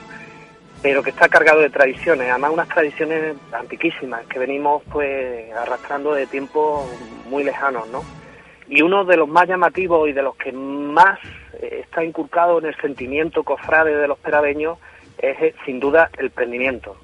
pero 0.82 1.02
que 1.02 1.10
está 1.10 1.28
cargado 1.28 1.60
de 1.60 1.70
tradiciones, 1.70 2.28
además 2.28 2.50
unas 2.52 2.68
tradiciones 2.68 3.36
antiquísimas 3.52 4.26
que 4.26 4.40
venimos 4.40 4.82
pues 4.90 5.52
arrastrando 5.52 6.12
de 6.12 6.26
tiempos 6.26 6.84
muy 7.26 7.44
lejanos, 7.44 7.88
¿no? 7.88 8.02
Y 8.68 8.82
uno 8.82 9.04
de 9.04 9.16
los 9.16 9.28
más 9.28 9.48
llamativos 9.48 10.08
y 10.08 10.12
de 10.12 10.22
los 10.22 10.34
que 10.36 10.50
más 10.50 11.18
eh, 11.60 11.82
está 11.84 12.02
inculcado 12.04 12.58
en 12.58 12.66
el 12.66 12.76
sentimiento 12.76 13.44
cofrade 13.44 13.96
de 13.96 14.08
los 14.08 14.18
peradeños 14.18 14.78
es 15.18 15.40
eh, 15.40 15.54
sin 15.64 15.78
duda 15.78 16.10
el 16.18 16.30
prendimiento. 16.30 16.96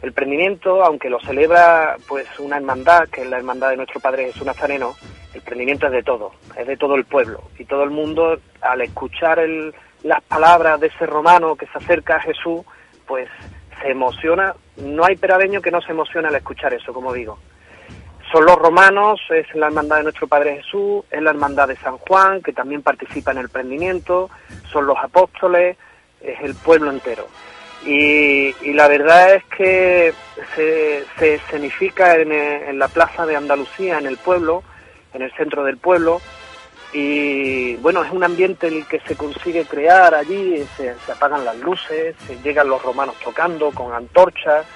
El 0.00 0.12
prendimiento, 0.12 0.84
aunque 0.84 1.10
lo 1.10 1.18
celebra 1.18 1.96
pues 2.06 2.26
una 2.38 2.56
hermandad, 2.56 3.08
que 3.08 3.22
es 3.22 3.28
la 3.28 3.38
hermandad 3.38 3.70
de 3.70 3.78
nuestro 3.78 3.98
Padre 4.00 4.26
Jesús 4.26 4.46
Nazareno, 4.46 4.94
el 5.34 5.40
prendimiento 5.40 5.86
es 5.86 5.92
de 5.92 6.02
todo, 6.04 6.32
es 6.56 6.66
de 6.66 6.76
todo 6.76 6.94
el 6.94 7.04
pueblo. 7.04 7.42
Y 7.58 7.64
todo 7.64 7.82
el 7.82 7.90
mundo, 7.90 8.38
al 8.60 8.80
escuchar 8.80 9.40
el, 9.40 9.74
las 10.04 10.22
palabras 10.22 10.78
de 10.78 10.86
ese 10.86 11.04
romano 11.04 11.56
que 11.56 11.66
se 11.66 11.78
acerca 11.78 12.16
a 12.16 12.20
Jesús, 12.20 12.64
pues 13.08 13.28
se 13.80 13.90
emociona. 13.90 14.54
No 14.76 15.04
hay 15.04 15.16
peradeño 15.16 15.60
que 15.60 15.70
no 15.70 15.80
se 15.80 15.92
emocione 15.92 16.28
al 16.28 16.34
escuchar 16.36 16.74
eso, 16.74 16.92
como 16.92 17.12
digo. 17.12 17.38
Son 18.30 18.44
los 18.44 18.56
romanos, 18.56 19.20
es 19.30 19.52
la 19.54 19.66
hermandad 19.66 19.96
de 19.96 20.02
nuestro 20.04 20.28
Padre 20.28 20.56
Jesús, 20.62 21.02
es 21.10 21.22
la 21.22 21.30
hermandad 21.30 21.68
de 21.68 21.76
San 21.76 21.96
Juan, 21.96 22.42
que 22.42 22.52
también 22.52 22.82
participa 22.82 23.30
en 23.30 23.38
el 23.38 23.48
prendimiento, 23.48 24.28
son 24.70 24.86
los 24.86 24.98
apóstoles, 24.98 25.78
es 26.20 26.38
el 26.42 26.54
pueblo 26.54 26.90
entero. 26.90 27.26
Y, 27.86 28.52
la 28.74 28.86
verdad 28.86 29.36
es 29.36 29.44
que 29.44 30.12
se, 30.54 31.04
se 31.18 31.34
escenifica 31.36 32.16
en, 32.16 32.32
en 32.32 32.78
la 32.78 32.88
plaza 32.88 33.24
de 33.24 33.36
Andalucía, 33.36 33.98
en 33.98 34.06
el 34.06 34.18
pueblo, 34.18 34.62
en 35.14 35.22
el 35.22 35.32
centro 35.32 35.64
del 35.64 35.78
pueblo, 35.78 36.20
y 36.92 37.76
bueno, 37.76 38.02
es 38.02 38.10
un 38.10 38.24
ambiente 38.24 38.68
en 38.68 38.78
el 38.78 38.86
que 38.86 39.00
se 39.00 39.16
consigue 39.16 39.64
crear 39.66 40.14
allí, 40.14 40.64
se, 40.76 40.94
se, 40.94 41.12
apagan 41.12 41.44
las 41.44 41.56
luces, 41.58 42.16
se 42.26 42.40
llegan 42.40 42.68
los 42.68 42.82
romanos 42.82 43.14
tocando 43.22 43.70
con 43.72 43.92
antorchas, 43.92 44.66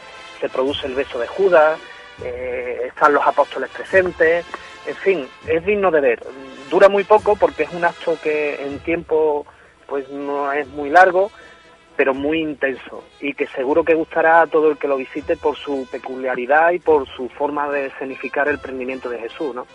se 0.41 0.49
produce 0.49 0.87
el 0.87 0.95
beso 0.95 1.19
de 1.19 1.27
Judas, 1.27 1.79
eh, 2.23 2.83
están 2.89 3.15
los 3.15 3.27
apóstoles 3.27 3.71
presentes, 3.71 4.45
en 4.87 4.97
fin, 4.97 5.29
es 5.47 5.65
digno 5.65 5.91
de 5.91 6.01
ver. 6.01 6.27
Dura 6.69 6.89
muy 6.89 7.05
poco 7.05 7.37
porque 7.37 7.63
es 7.63 7.73
un 7.73 7.85
acto 7.85 8.19
que 8.23 8.63
en 8.63 8.79
tiempo 8.81 9.47
pues 9.87 10.09
no 10.11 10.53
es 10.53 10.67
muy 10.69 10.91
largo, 10.91 11.31
pero 11.97 12.15
muy 12.15 12.41
intenso 12.41 13.05
y 13.21 13.35
que 13.35 13.47
seguro 13.49 13.85
que 13.85 13.95
gustará 13.95 14.43
a 14.43 14.47
todo 14.47 14.71
el 14.71 14.79
que 14.79 14.89
lo 14.89 14.97
visite 14.97 15.37
por 15.37 15.57
su 15.57 15.87
peculiaridad 15.91 16.73
y 16.73 16.79
por 16.79 17.07
su 17.09 17.29
forma 17.29 17.71
de 17.71 17.87
escenificar 17.87 18.49
el 18.49 18.59
prendimiento 18.59 19.09
de 19.09 19.19
Jesús, 19.19 19.55
¿no? 19.55 19.67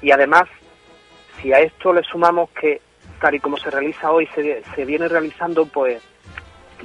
Y 0.00 0.10
además 0.10 0.48
si 1.40 1.52
a 1.52 1.60
esto 1.60 1.92
le 1.92 2.02
sumamos 2.02 2.50
que 2.50 2.80
tal 3.20 3.34
y 3.34 3.40
como 3.40 3.56
se 3.56 3.70
realiza 3.70 4.10
hoy 4.10 4.28
se, 4.34 4.84
viene 4.84 5.08
realizando 5.08 5.66
pues 5.66 6.02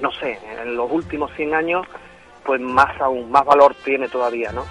no 0.01 0.11
sé 0.11 0.39
en 0.61 0.75
los 0.75 0.91
últimos 0.91 1.31
100 1.35 1.53
años 1.53 1.87
pues 2.43 2.61
más 2.61 2.99
aún 3.01 3.29
más 3.31 3.45
valor 3.45 3.75
tiene 3.83 4.07
todavía 4.07 4.51
no 4.51 4.65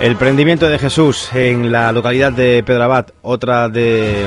El 0.00 0.16
prendimiento 0.16 0.66
de 0.66 0.78
Jesús 0.78 1.30
en 1.34 1.70
la 1.70 1.92
localidad 1.92 2.32
de 2.32 2.62
Pedrabat, 2.64 3.10
otra 3.20 3.68
de, 3.68 4.26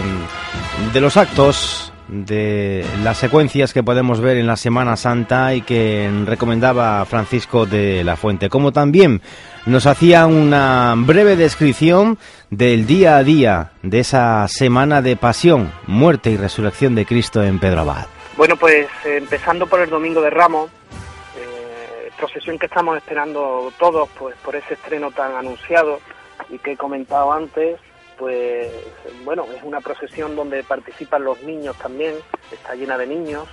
de 0.93 1.01
los 1.01 1.17
actos 1.17 1.92
de 2.07 2.85
las 3.03 3.17
secuencias 3.17 3.73
que 3.73 3.83
podemos 3.83 4.19
ver 4.19 4.37
en 4.37 4.47
la 4.47 4.57
Semana 4.57 4.95
Santa 4.95 5.53
y 5.53 5.61
que 5.61 6.09
recomendaba 6.25 7.05
Francisco 7.05 7.65
de 7.65 8.03
la 8.03 8.15
Fuente, 8.15 8.49
como 8.49 8.71
también 8.71 9.21
nos 9.65 9.85
hacía 9.85 10.25
una 10.25 10.93
breve 10.97 11.35
descripción 11.35 12.17
del 12.49 12.85
día 12.85 13.17
a 13.17 13.23
día 13.23 13.71
de 13.81 13.99
esa 13.99 14.47
semana 14.47 15.01
de 15.01 15.15
pasión, 15.15 15.71
muerte 15.87 16.31
y 16.31 16.37
resurrección 16.37 16.95
de 16.95 17.05
Cristo 17.05 17.43
en 17.43 17.59
Pedro 17.59 17.81
Abad. 17.81 18.07
Bueno, 18.35 18.57
pues 18.57 18.87
empezando 19.05 19.67
por 19.67 19.81
el 19.81 19.89
Domingo 19.89 20.21
de 20.21 20.29
Ramos, 20.29 20.69
eh, 21.37 22.09
procesión 22.17 22.57
que 22.57 22.65
estamos 22.65 22.97
esperando 22.97 23.71
todos, 23.77 24.09
pues 24.17 24.35
por 24.43 24.55
ese 24.55 24.73
estreno 24.73 25.11
tan 25.11 25.35
anunciado 25.35 25.99
y 26.49 26.57
que 26.57 26.73
he 26.73 26.77
comentado 26.77 27.31
antes, 27.31 27.79
pues 28.23 28.71
bueno, 29.25 29.45
es 29.53 29.62
una 29.63 29.81
procesión 29.81 30.33
donde 30.33 30.63
participan 30.63 31.25
los 31.25 31.43
niños 31.43 31.77
también, 31.77 32.15
está 32.53 32.73
llena 32.73 32.97
de 32.97 33.05
niños 33.05 33.49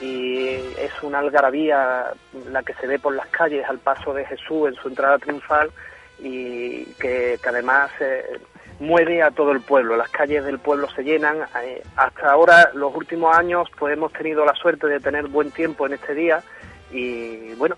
y 0.00 0.48
es 0.48 0.90
una 1.02 1.20
algarabía 1.20 2.06
la 2.50 2.64
que 2.64 2.74
se 2.74 2.88
ve 2.88 2.98
por 2.98 3.14
las 3.14 3.28
calles 3.28 3.64
al 3.68 3.78
paso 3.78 4.12
de 4.12 4.26
Jesús 4.26 4.66
en 4.66 4.74
su 4.74 4.88
entrada 4.88 5.16
triunfal 5.18 5.70
y 6.18 6.86
que, 6.94 7.38
además 7.46 7.92
eh, 8.00 8.40
mueve 8.80 9.22
a 9.22 9.30
todo 9.30 9.52
el 9.52 9.60
pueblo, 9.60 9.96
las 9.96 10.08
calles 10.08 10.44
del 10.44 10.58
pueblo 10.58 10.88
se 10.90 11.04
llenan. 11.04 11.46
Eh, 11.62 11.80
hasta 11.94 12.32
ahora, 12.32 12.72
los 12.74 12.92
últimos 12.96 13.36
años, 13.36 13.68
pues 13.78 13.92
hemos 13.92 14.12
tenido 14.12 14.44
la 14.44 14.56
suerte 14.56 14.88
de 14.88 14.98
tener 14.98 15.28
buen 15.28 15.52
tiempo 15.52 15.86
en 15.86 15.92
este 15.92 16.14
día 16.14 16.42
y 16.90 17.54
bueno, 17.54 17.76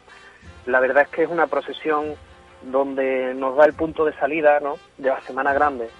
la 0.65 0.81
verdad 0.81 1.03
es 1.03 1.09
que 1.11 1.25
es 1.25 1.29
una 1.29 1.47
procesión 1.47 2.15
donde 2.63 3.35
nos 3.35 3.55
da 3.55 3.67
el 3.67 3.75
punto 3.75 4.07
de 4.07 4.15
salida 4.15 4.61
¿no? 4.61 4.79
de 4.97 5.11
la 5.11 5.21
Semana 5.21 5.53
Grande 5.53 5.91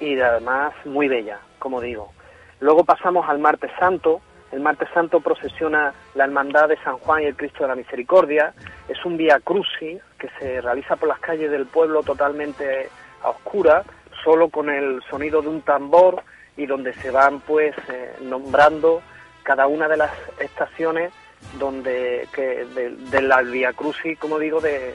y 0.00 0.18
además 0.20 0.74
muy 0.84 1.08
bella, 1.08 1.38
como 1.58 1.80
digo. 1.80 2.12
Luego 2.60 2.84
pasamos 2.84 3.28
al 3.28 3.38
Martes 3.38 3.70
Santo. 3.78 4.20
El 4.52 4.60
Martes 4.60 4.88
Santo 4.94 5.20
procesiona 5.20 5.92
la 6.14 6.24
Hermandad 6.24 6.68
de 6.68 6.76
San 6.84 6.98
Juan 6.98 7.22
y 7.22 7.26
el 7.26 7.36
Cristo 7.36 7.64
de 7.64 7.68
la 7.68 7.74
Misericordia. 7.74 8.54
Es 8.88 9.04
un 9.04 9.16
vía 9.16 9.40
crucis 9.40 10.00
que 10.18 10.28
se 10.38 10.60
realiza 10.60 10.96
por 10.96 11.08
las 11.08 11.18
calles 11.18 11.50
del 11.50 11.66
pueblo 11.66 12.02
totalmente 12.02 12.88
a 13.22 13.30
oscura, 13.30 13.84
solo 14.22 14.48
con 14.48 14.70
el 14.70 15.02
sonido 15.10 15.42
de 15.42 15.48
un 15.48 15.62
tambor 15.62 16.22
y 16.56 16.66
donde 16.66 16.92
se 16.94 17.10
van 17.10 17.40
pues 17.40 17.74
eh, 17.88 18.16
nombrando 18.20 19.02
cada 19.42 19.66
una 19.66 19.88
de 19.88 19.96
las 19.96 20.12
estaciones 20.38 21.12
donde 21.58 22.26
que 22.32 22.64
de, 22.64 23.22
la 23.22 23.42
Via 23.42 23.72
Crucis, 23.72 24.18
como 24.18 24.38
digo, 24.38 24.60
de, 24.60 24.94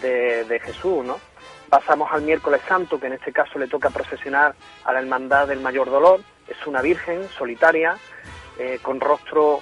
de, 0.00 0.60
Jesús, 0.60 1.04
¿no? 1.04 1.18
Pasamos 1.70 2.10
al 2.12 2.22
miércoles 2.22 2.60
santo, 2.68 2.98
que 2.98 3.06
en 3.06 3.14
este 3.14 3.32
caso 3.32 3.58
le 3.58 3.68
toca 3.68 3.90
procesionar 3.90 4.54
a 4.84 4.92
la 4.92 5.00
Hermandad 5.00 5.46
del 5.48 5.60
Mayor 5.60 5.88
Dolor. 5.88 6.20
Es 6.48 6.66
una 6.66 6.82
virgen 6.82 7.28
solitaria, 7.38 7.96
eh, 8.58 8.78
con 8.82 9.00
rostro 9.00 9.60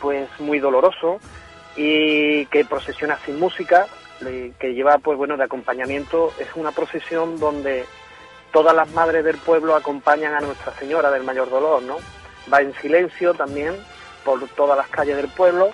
pues 0.00 0.28
muy 0.38 0.60
doloroso 0.60 1.18
y 1.76 2.46
que 2.46 2.64
procesiona 2.64 3.18
sin 3.26 3.38
música, 3.38 3.86
que 4.20 4.74
lleva 4.74 4.98
pues 4.98 5.18
bueno 5.18 5.36
de 5.36 5.44
acompañamiento. 5.44 6.32
Es 6.38 6.48
una 6.54 6.72
procesión 6.72 7.38
donde 7.38 7.84
todas 8.52 8.74
las 8.74 8.90
madres 8.92 9.24
del 9.24 9.36
pueblo 9.36 9.74
acompañan 9.74 10.34
a 10.34 10.40
Nuestra 10.40 10.72
Señora 10.74 11.10
del 11.10 11.24
Mayor 11.24 11.50
Dolor, 11.50 11.82
¿no? 11.82 11.96
Va 12.52 12.60
en 12.60 12.72
silencio 12.74 13.34
también 13.34 13.76
por 14.24 14.46
todas 14.50 14.76
las 14.76 14.88
calles 14.88 15.16
del 15.16 15.28
pueblo 15.28 15.72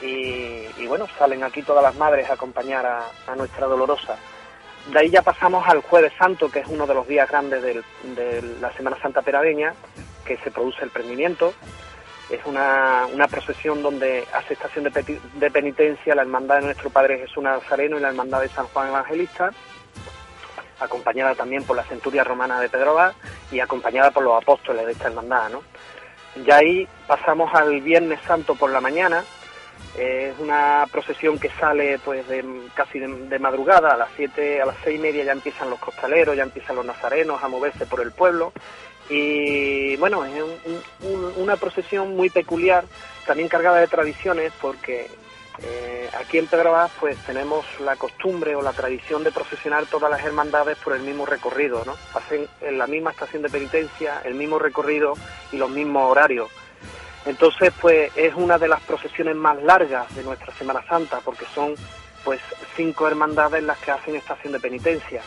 y, 0.00 0.86
bueno, 0.86 1.06
salen 1.18 1.42
aquí 1.42 1.62
todas 1.62 1.82
las 1.82 1.94
madres 1.96 2.28
a 2.28 2.34
acompañar 2.34 2.84
a, 2.86 3.36
Nuestra 3.36 3.66
Dolorosa. 3.66 4.16
De 4.92 4.98
ahí 4.98 5.10
ya 5.10 5.22
pasamos 5.22 5.66
al 5.66 5.80
Jueves 5.80 6.12
Santo, 6.18 6.50
que 6.50 6.60
es 6.60 6.68
uno 6.68 6.86
de 6.86 6.94
los 6.94 7.08
días 7.08 7.28
grandes 7.28 7.62
de 7.62 8.42
la 8.60 8.72
Semana 8.72 8.98
Santa 9.00 9.22
Peradeña, 9.22 9.74
que 10.24 10.36
se 10.38 10.50
produce 10.50 10.82
el 10.84 10.90
prendimiento. 10.90 11.54
Es 12.30 12.40
una, 12.46 13.06
procesión 13.30 13.82
donde 13.82 14.24
hace 14.32 14.54
estación 14.54 14.84
de, 14.84 15.50
penitencia 15.50 16.14
la 16.14 16.22
Hermandad 16.22 16.56
de 16.56 16.66
Nuestro 16.66 16.90
Padre 16.90 17.18
Jesús 17.18 17.42
Nazareno 17.42 17.98
y 17.98 18.00
la 18.00 18.08
Hermandad 18.08 18.40
de 18.40 18.48
San 18.48 18.66
Juan 18.68 18.88
Evangelista 18.88 19.50
acompañada 20.80 21.34
también 21.34 21.62
por 21.62 21.76
la 21.76 21.84
centuria 21.84 22.24
romana 22.24 22.60
de 22.60 22.68
Pedroga 22.68 23.14
y 23.52 23.60
acompañada 23.60 24.10
por 24.10 24.24
los 24.24 24.42
apóstoles 24.42 24.84
de 24.84 24.92
esta 24.92 25.06
hermandad, 25.06 25.48
¿no? 25.50 25.62
Ahí 26.52 26.88
pasamos 27.06 27.54
al 27.54 27.80
Viernes 27.80 28.20
Santo 28.26 28.56
por 28.56 28.70
la 28.70 28.80
mañana, 28.80 29.24
es 29.96 30.38
una 30.38 30.86
procesión 30.90 31.38
que 31.38 31.50
sale 31.50 31.98
pues 32.04 32.26
de, 32.28 32.44
casi 32.74 32.98
de, 32.98 33.38
madrugada, 33.38 33.90
a 33.90 33.96
las 33.96 34.08
siete, 34.16 34.60
a 34.60 34.66
las 34.66 34.76
seis 34.82 34.98
y 34.98 35.02
media 35.02 35.24
ya 35.24 35.32
empiezan 35.32 35.70
los 35.70 35.78
costaleros, 35.78 36.36
ya 36.36 36.42
empiezan 36.42 36.76
los 36.76 36.84
nazarenos 36.84 37.42
a 37.42 37.48
moverse 37.48 37.86
por 37.86 38.00
el 38.00 38.12
pueblo 38.12 38.52
y 39.08 39.96
bueno, 39.96 40.24
es 40.24 40.42
una 41.36 41.56
procesión 41.56 42.16
muy 42.16 42.30
peculiar, 42.30 42.84
también 43.26 43.48
cargada 43.48 43.78
de 43.78 43.86
tradiciones 43.86 44.52
porque 44.60 45.08
eh, 45.62 46.10
aquí 46.18 46.38
en 46.38 46.46
Pedro 46.46 46.74
pues 46.98 47.16
tenemos 47.18 47.64
la 47.80 47.96
costumbre 47.96 48.56
o 48.56 48.62
la 48.62 48.72
tradición 48.72 49.22
de 49.22 49.30
procesionar 49.30 49.86
todas 49.86 50.10
las 50.10 50.24
hermandades 50.24 50.78
por 50.78 50.94
el 50.94 51.02
mismo 51.02 51.26
recorrido, 51.26 51.84
¿no? 51.84 51.94
Hacen 52.14 52.48
en 52.60 52.78
la 52.78 52.86
misma 52.86 53.12
estación 53.12 53.42
de 53.42 53.50
penitencia, 53.50 54.20
el 54.24 54.34
mismo 54.34 54.58
recorrido 54.58 55.14
y 55.52 55.58
los 55.58 55.70
mismos 55.70 56.10
horarios. 56.10 56.50
Entonces, 57.26 57.72
pues 57.80 58.12
es 58.16 58.34
una 58.34 58.58
de 58.58 58.68
las 58.68 58.80
procesiones 58.82 59.34
más 59.36 59.62
largas 59.62 60.14
de 60.14 60.22
nuestra 60.22 60.52
Semana 60.54 60.84
Santa, 60.86 61.20
porque 61.24 61.46
son 61.54 61.74
pues 62.22 62.40
cinco 62.76 63.06
hermandades 63.06 63.62
las 63.62 63.78
que 63.78 63.90
hacen 63.90 64.16
estación 64.16 64.52
de 64.52 64.60
penitencia. 64.60 65.22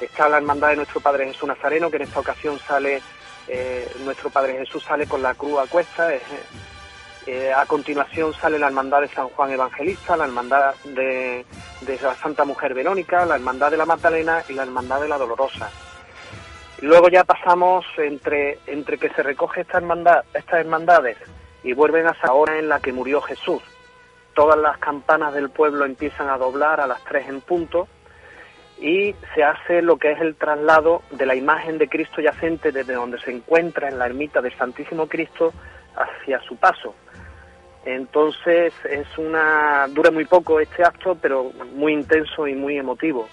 Está 0.00 0.28
la 0.28 0.38
hermandad 0.38 0.70
de 0.70 0.76
nuestro 0.76 1.00
Padre 1.00 1.26
Jesús 1.26 1.48
Nazareno, 1.48 1.90
que 1.90 1.96
en 1.96 2.02
esta 2.02 2.20
ocasión 2.20 2.58
sale, 2.58 3.00
eh, 3.48 3.88
nuestro 4.04 4.30
Padre 4.30 4.58
Jesús 4.58 4.82
sale 4.82 5.06
con 5.06 5.22
la 5.22 5.34
cruz 5.34 5.60
a 5.60 5.66
cuesta, 5.66 6.12
es, 6.12 6.22
eh, 7.26 7.52
a 7.52 7.64
continuación 7.66 8.34
sale 8.34 8.58
la 8.58 8.66
Hermandad 8.66 9.02
de 9.02 9.08
San 9.08 9.28
Juan 9.28 9.52
Evangelista, 9.52 10.16
la 10.16 10.24
Hermandad 10.24 10.74
de, 10.84 11.44
la 12.02 12.14
Santa 12.16 12.44
Mujer 12.44 12.74
Verónica, 12.74 13.24
la 13.24 13.36
Hermandad 13.36 13.70
de 13.70 13.76
la 13.76 13.86
Magdalena 13.86 14.42
y 14.48 14.54
la 14.54 14.64
Hermandad 14.64 15.00
de 15.00 15.08
la 15.08 15.18
Dolorosa. 15.18 15.70
Luego 16.82 17.08
ya 17.08 17.22
pasamos 17.22 17.84
entre, 17.96 18.58
entre 18.66 18.98
que 18.98 19.08
se 19.10 19.22
recoge 19.22 19.60
esta 19.60 19.80
estas 20.34 20.60
hermandades 20.60 21.16
y 21.62 21.74
vuelven 21.74 22.08
a 22.08 22.10
esa 22.10 22.32
hora 22.32 22.58
en 22.58 22.68
la 22.68 22.80
que 22.80 22.92
murió 22.92 23.20
Jesús. 23.20 23.62
Todas 24.34 24.58
las 24.58 24.78
campanas 24.78 25.32
del 25.32 25.50
pueblo 25.50 25.84
empiezan 25.84 26.28
a 26.28 26.38
doblar 26.38 26.80
a 26.80 26.88
las 26.88 27.02
tres 27.04 27.28
en 27.28 27.40
punto 27.40 27.86
y 28.80 29.14
se 29.32 29.44
hace 29.44 29.80
lo 29.80 29.96
que 29.96 30.10
es 30.10 30.20
el 30.20 30.34
traslado 30.34 31.02
de 31.12 31.24
la 31.24 31.36
imagen 31.36 31.78
de 31.78 31.88
Cristo 31.88 32.20
yacente 32.20 32.72
desde 32.72 32.94
donde 32.94 33.20
se 33.20 33.30
encuentra 33.30 33.88
en 33.88 33.96
la 33.96 34.06
ermita 34.06 34.40
del 34.40 34.56
Santísimo 34.58 35.06
Cristo 35.06 35.52
hacia 35.94 36.40
su 36.40 36.56
paso. 36.56 36.96
Entonces 37.84 38.72
es 38.90 39.06
una 39.18 39.86
dura 39.88 40.10
muy 40.10 40.24
poco 40.24 40.58
este 40.58 40.82
acto, 40.82 41.16
pero 41.20 41.52
muy 41.76 41.92
intenso 41.92 42.48
y 42.48 42.56
muy 42.56 42.76
emotivo. 42.76 43.28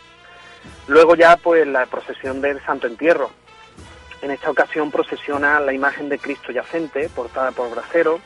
Luego 0.87 1.15
ya 1.15 1.37
pues 1.37 1.67
la 1.67 1.85
procesión 1.85 2.41
del 2.41 2.63
Santo 2.65 2.87
Entierro. 2.87 3.29
En 4.21 4.31
esta 4.31 4.49
ocasión 4.49 4.91
procesiona 4.91 5.59
la 5.59 5.71
imagen 5.71 6.09
de 6.09 6.19
Cristo 6.19 6.51
yacente, 6.51 7.09
portada 7.09 7.51
por 7.51 7.69
brasero, 7.69 8.19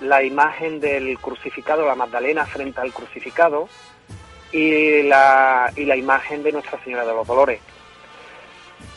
la 0.00 0.22
imagen 0.22 0.80
del 0.80 1.18
crucificado, 1.18 1.86
la 1.86 1.94
Magdalena 1.94 2.46
frente 2.46 2.80
al 2.80 2.92
crucificado 2.92 3.68
y 4.52 5.02
la, 5.02 5.70
y 5.76 5.84
la 5.84 5.96
imagen 5.96 6.42
de 6.42 6.52
Nuestra 6.52 6.82
Señora 6.82 7.04
de 7.04 7.14
los 7.14 7.26
Dolores. 7.26 7.60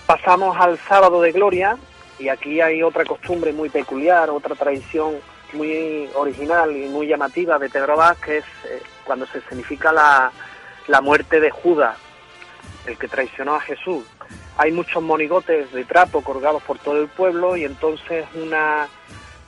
Pasamos 0.05 0.57
al 0.59 0.79
sábado 0.79 1.21
de 1.21 1.31
gloria 1.31 1.77
y 2.17 2.29
aquí 2.29 2.61
hay 2.61 2.81
otra 2.81 3.05
costumbre 3.05 3.53
muy 3.53 3.69
peculiar, 3.69 4.29
otra 4.29 4.55
tradición 4.55 5.15
muy 5.53 6.09
original 6.15 6.75
y 6.75 6.87
muy 6.89 7.07
llamativa 7.07 7.59
de 7.59 7.69
Pedro 7.69 7.95
que 8.23 8.37
es 8.37 8.45
eh, 8.65 8.81
cuando 9.03 9.25
se 9.27 9.41
significa 9.41 9.91
la, 9.91 10.31
la 10.87 11.01
muerte 11.01 11.39
de 11.39 11.51
Judas, 11.51 11.97
el 12.85 12.97
que 12.97 13.07
traicionó 13.07 13.55
a 13.55 13.61
Jesús. 13.61 14.05
Hay 14.57 14.71
muchos 14.71 15.01
monigotes 15.01 15.71
de 15.71 15.85
trapo 15.85 16.21
colgados 16.21 16.61
por 16.63 16.77
todo 16.79 17.01
el 17.01 17.07
pueblo 17.07 17.57
y 17.57 17.63
entonces 17.63 18.25
una, 18.35 18.87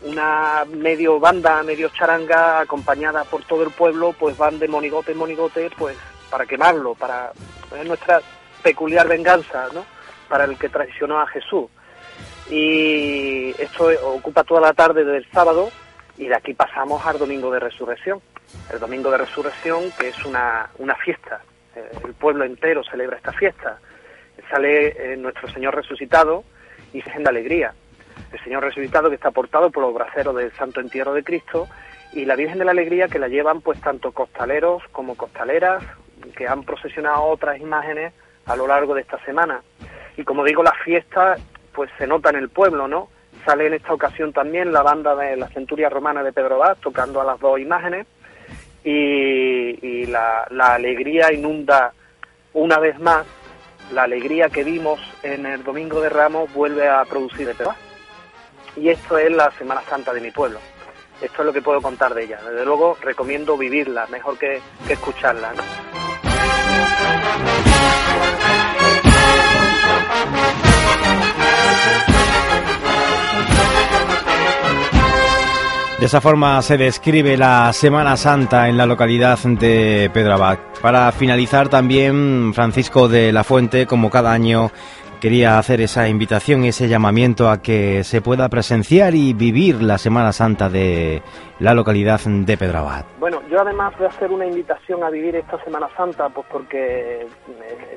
una 0.02 0.66
medio 0.66 1.20
banda, 1.20 1.62
medio 1.64 1.90
charanga 1.90 2.62
acompañada 2.62 3.24
por 3.24 3.44
todo 3.44 3.64
el 3.64 3.72
pueblo, 3.72 4.14
pues 4.18 4.38
van 4.38 4.60
de 4.60 4.68
monigote 4.68 5.12
en 5.12 5.18
monigote, 5.18 5.70
pues 5.78 5.98
para 6.30 6.46
quemarlo, 6.46 6.96
para 6.96 7.32
es 7.80 7.86
nuestra 7.86 8.22
peculiar 8.64 9.08
venganza, 9.08 9.68
¿no? 9.74 9.86
Para 10.28 10.46
el 10.46 10.58
que 10.58 10.70
traicionó 10.70 11.20
a 11.20 11.28
Jesús. 11.28 11.66
Y 12.50 13.50
esto 13.62 13.90
ocupa 14.04 14.44
toda 14.44 14.62
la 14.62 14.74
tarde 14.74 15.04
del 15.04 15.30
sábado 15.32 15.70
y 16.18 16.28
de 16.28 16.36
aquí 16.36 16.54
pasamos 16.54 17.06
al 17.06 17.20
Domingo 17.20 17.52
de 17.52 17.60
Resurrección. 17.60 18.22
El 18.72 18.80
Domingo 18.80 19.12
de 19.12 19.18
Resurrección, 19.18 19.92
que 20.00 20.10
es 20.10 20.26
una, 20.26 20.70
una 20.78 20.96
fiesta, 20.96 21.42
el 21.76 22.14
pueblo 22.14 22.46
entero 22.46 22.84
celebra 22.84 23.18
esta 23.18 23.34
fiesta. 23.34 23.80
Sale 24.50 25.14
eh, 25.14 25.18
nuestro 25.18 25.48
Señor 25.50 25.76
resucitado 25.76 26.44
y 26.94 27.02
se 27.02 27.12
de 27.12 27.30
alegría. 27.30 27.74
El 28.32 28.40
Señor 28.44 28.64
resucitado 28.64 29.10
que 29.10 29.16
está 29.16 29.32
portado 29.32 29.70
por 29.70 29.84
los 29.84 29.94
braceros 29.94 30.36
del 30.36 30.52
Santo 30.54 30.80
Entierro 30.80 31.14
de 31.14 31.24
Cristo 31.24 31.68
y 32.14 32.26
la 32.26 32.36
Virgen 32.36 32.60
de 32.60 32.66
la 32.66 32.72
Alegría 32.72 33.08
que 33.08 33.20
la 33.20 33.28
llevan 33.28 33.62
pues 33.62 33.80
tanto 33.82 34.12
costaleros 34.12 34.84
como 34.92 35.16
costaleras 35.16 35.84
que 36.36 36.48
han 36.48 36.64
procesionado 36.64 37.24
otras 37.24 37.60
imágenes 37.60 38.14
a 38.46 38.56
lo 38.56 38.68
largo 38.68 38.94
de 38.94 39.02
esta 39.02 39.24
semana. 39.26 39.62
Y 40.18 40.24
como 40.24 40.44
digo, 40.44 40.64
la 40.64 40.74
fiesta 40.84 41.36
pues 41.74 41.90
se 41.98 42.08
nota 42.08 42.30
en 42.30 42.38
el 42.38 42.50
pueblo, 42.50 42.88
¿no? 42.88 43.10
Sale 43.46 43.68
en 43.68 43.74
esta 43.74 43.94
ocasión 43.94 44.32
también 44.32 44.72
la 44.72 44.82
banda 44.82 45.16
de 45.16 45.36
la 45.36 45.50
Centuria 45.50 45.90
Romana 45.90 46.24
de 46.24 46.32
Pedro 46.32 46.58
Vaz 46.58 46.78
tocando 46.80 47.20
a 47.20 47.26
las 47.26 47.40
dos 47.40 47.60
imágenes 47.60 48.08
y, 48.86 50.06
la, 50.06 50.46
alegría 50.74 51.34
inunda 51.34 51.92
una 52.54 52.80
vez 52.80 53.00
más, 53.00 53.26
la 53.92 54.04
alegría 54.04 54.50
que 54.50 54.64
vimos 54.64 55.00
en 55.24 55.46
el 55.46 55.64
Domingo 55.64 56.00
de 56.02 56.10
Ramos 56.10 56.54
vuelve 56.54 56.88
a 56.88 57.04
producir 57.06 57.52
Pedro 57.56 57.76
Y 58.78 58.90
esto 58.90 59.18
es 59.18 59.32
la 59.32 59.52
Semana 59.52 59.82
Santa 59.90 60.14
de 60.14 60.22
mi 60.22 60.32
pueblo. 60.32 60.60
Esto 61.22 61.42
es 61.42 61.46
lo 61.46 61.54
que 61.54 61.62
puedo 61.62 61.82
contar 61.82 62.14
de 62.14 62.24
ella. 62.24 62.40
Desde 62.44 62.66
luego 62.66 62.98
recomiendo 63.02 63.58
vivirla, 63.58 64.06
mejor 64.08 64.38
que, 64.38 64.62
que 64.88 64.94
escucharla. 64.94 65.54
De 76.00 76.08
esa 76.08 76.20
forma 76.20 76.62
se 76.62 76.76
describe 76.76 77.38
la 77.38 77.72
Semana 77.72 78.18
Santa 78.18 78.68
en 78.68 78.76
la 78.76 78.86
localidad 78.86 79.40
de 79.40 80.12
Pedro 80.14 80.36
Para 80.82 81.10
finalizar 81.14 81.70
también, 81.70 82.54
Francisco 82.54 83.08
de 83.08 83.32
la 83.32 83.46
Fuente, 83.46 83.86
como 83.86 84.10
cada 84.10 84.34
año, 84.34 84.72
quería 85.22 85.58
hacer 85.58 85.80
esa 85.80 86.10
invitación, 86.10 86.66
ese 86.66 86.90
llamamiento 86.90 87.50
a 87.50 87.62
que 87.62 88.04
se 88.04 88.20
pueda 88.20 88.50
presenciar 88.50 89.16
y 89.16 89.34
vivir 89.34 89.82
la 89.82 89.98
Semana 89.98 90.34
Santa 90.34 90.68
de 90.68 91.22
la 91.60 91.74
localidad 91.74 92.20
de 92.20 92.58
Pedro 92.58 92.90
Bueno, 93.18 93.42
yo 93.50 93.62
además 93.62 93.94
voy 93.98 94.08
a 94.08 94.10
hacer 94.10 94.32
una 94.32 94.46
invitación 94.46 95.02
a 95.02 95.10
vivir 95.10 95.38
esta 95.38 95.64
Semana 95.64 95.88
Santa, 95.96 96.28
pues 96.28 96.46
porque 96.52 97.26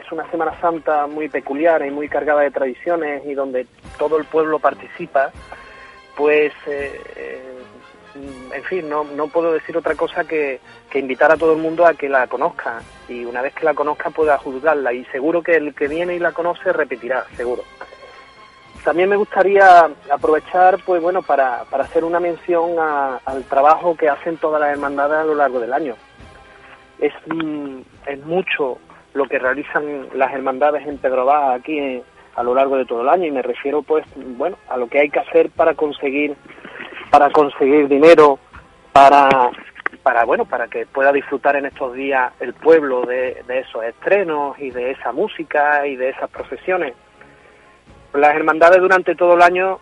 es 0.00 0.12
una 0.12 0.30
Semana 0.30 0.52
Santa 0.60 1.08
muy 1.08 1.28
peculiar 1.28 1.84
y 1.84 1.90
muy 1.90 2.08
cargada 2.08 2.42
de 2.42 2.52
tradiciones 2.52 3.26
y 3.26 3.34
donde 3.34 3.66
todo 3.98 4.18
el 4.18 4.24
pueblo 4.24 4.60
participa, 4.60 5.32
pues 6.16 6.52
eh, 6.68 7.48
Mm, 7.58 7.67
en 8.54 8.64
fin, 8.64 8.88
no, 8.88 9.04
no 9.04 9.28
puedo 9.28 9.52
decir 9.52 9.76
otra 9.76 9.94
cosa 9.94 10.24
que, 10.24 10.60
invitar 10.94 11.30
a 11.30 11.36
todo 11.36 11.52
el 11.52 11.58
mundo 11.58 11.86
a 11.86 11.94
que 11.94 12.08
la 12.08 12.26
conozca 12.26 12.80
y 13.08 13.24
una 13.24 13.40
vez 13.40 13.54
que 13.54 13.64
la 13.64 13.74
conozca 13.74 14.10
pueda 14.10 14.36
juzgarla 14.38 14.92
y 14.92 15.04
seguro 15.06 15.42
que 15.42 15.54
el 15.56 15.74
que 15.74 15.86
viene 15.86 16.16
y 16.16 16.18
la 16.18 16.32
conoce 16.32 16.72
repetirá, 16.72 17.24
seguro. 17.36 17.62
también 18.84 19.08
me 19.08 19.16
gustaría 19.16 19.88
aprovechar, 20.10 20.78
pues 20.84 21.00
bueno, 21.00 21.22
para, 21.22 21.64
para 21.70 21.84
hacer 21.84 22.04
una 22.04 22.18
mención 22.18 22.76
al 23.24 23.44
trabajo 23.44 23.96
que 23.96 24.08
hacen 24.08 24.38
todas 24.38 24.60
las 24.60 24.70
hermandades 24.70 25.18
a 25.18 25.24
lo 25.24 25.34
largo 25.34 25.60
del 25.60 25.72
año. 25.72 25.94
Es, 26.98 27.12
mm, 27.26 27.80
es 28.06 28.24
mucho 28.24 28.78
lo 29.14 29.26
que 29.26 29.38
realizan 29.38 30.08
las 30.14 30.32
hermandades 30.32 30.86
en 30.86 30.98
Pedro 30.98 31.30
aquí 31.32 32.02
a 32.38 32.42
lo 32.44 32.54
largo 32.54 32.76
de 32.76 32.86
todo 32.86 33.02
el 33.02 33.08
año 33.08 33.26
y 33.26 33.32
me 33.32 33.42
refiero, 33.42 33.82
pues, 33.82 34.04
bueno, 34.14 34.56
a 34.68 34.76
lo 34.76 34.86
que 34.86 35.00
hay 35.00 35.10
que 35.10 35.18
hacer 35.18 35.50
para 35.50 35.74
conseguir, 35.74 36.36
para 37.10 37.30
conseguir 37.30 37.88
dinero, 37.88 38.38
para 38.92 39.28
para 40.02 40.24
bueno 40.24 40.44
para 40.44 40.68
que 40.68 40.86
pueda 40.86 41.12
disfrutar 41.12 41.56
en 41.56 41.66
estos 41.66 41.94
días 41.94 42.32
el 42.40 42.54
pueblo 42.54 43.04
de, 43.04 43.42
de 43.46 43.60
esos 43.60 43.82
estrenos 43.84 44.58
y 44.58 44.70
de 44.70 44.92
esa 44.92 45.12
música 45.12 45.86
y 45.86 45.96
de 45.96 46.10
esas 46.10 46.30
procesiones 46.30 46.94
las 48.14 48.34
hermandades 48.34 48.80
durante 48.80 49.14
todo 49.14 49.34
el 49.34 49.42
año 49.42 49.78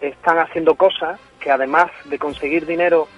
están 0.00 0.38
haciendo 0.38 0.74
cosas 0.74 1.18
que 1.40 1.50
además 1.50 1.90
de 2.04 2.18
conseguir 2.18 2.66
dinero 2.66 3.08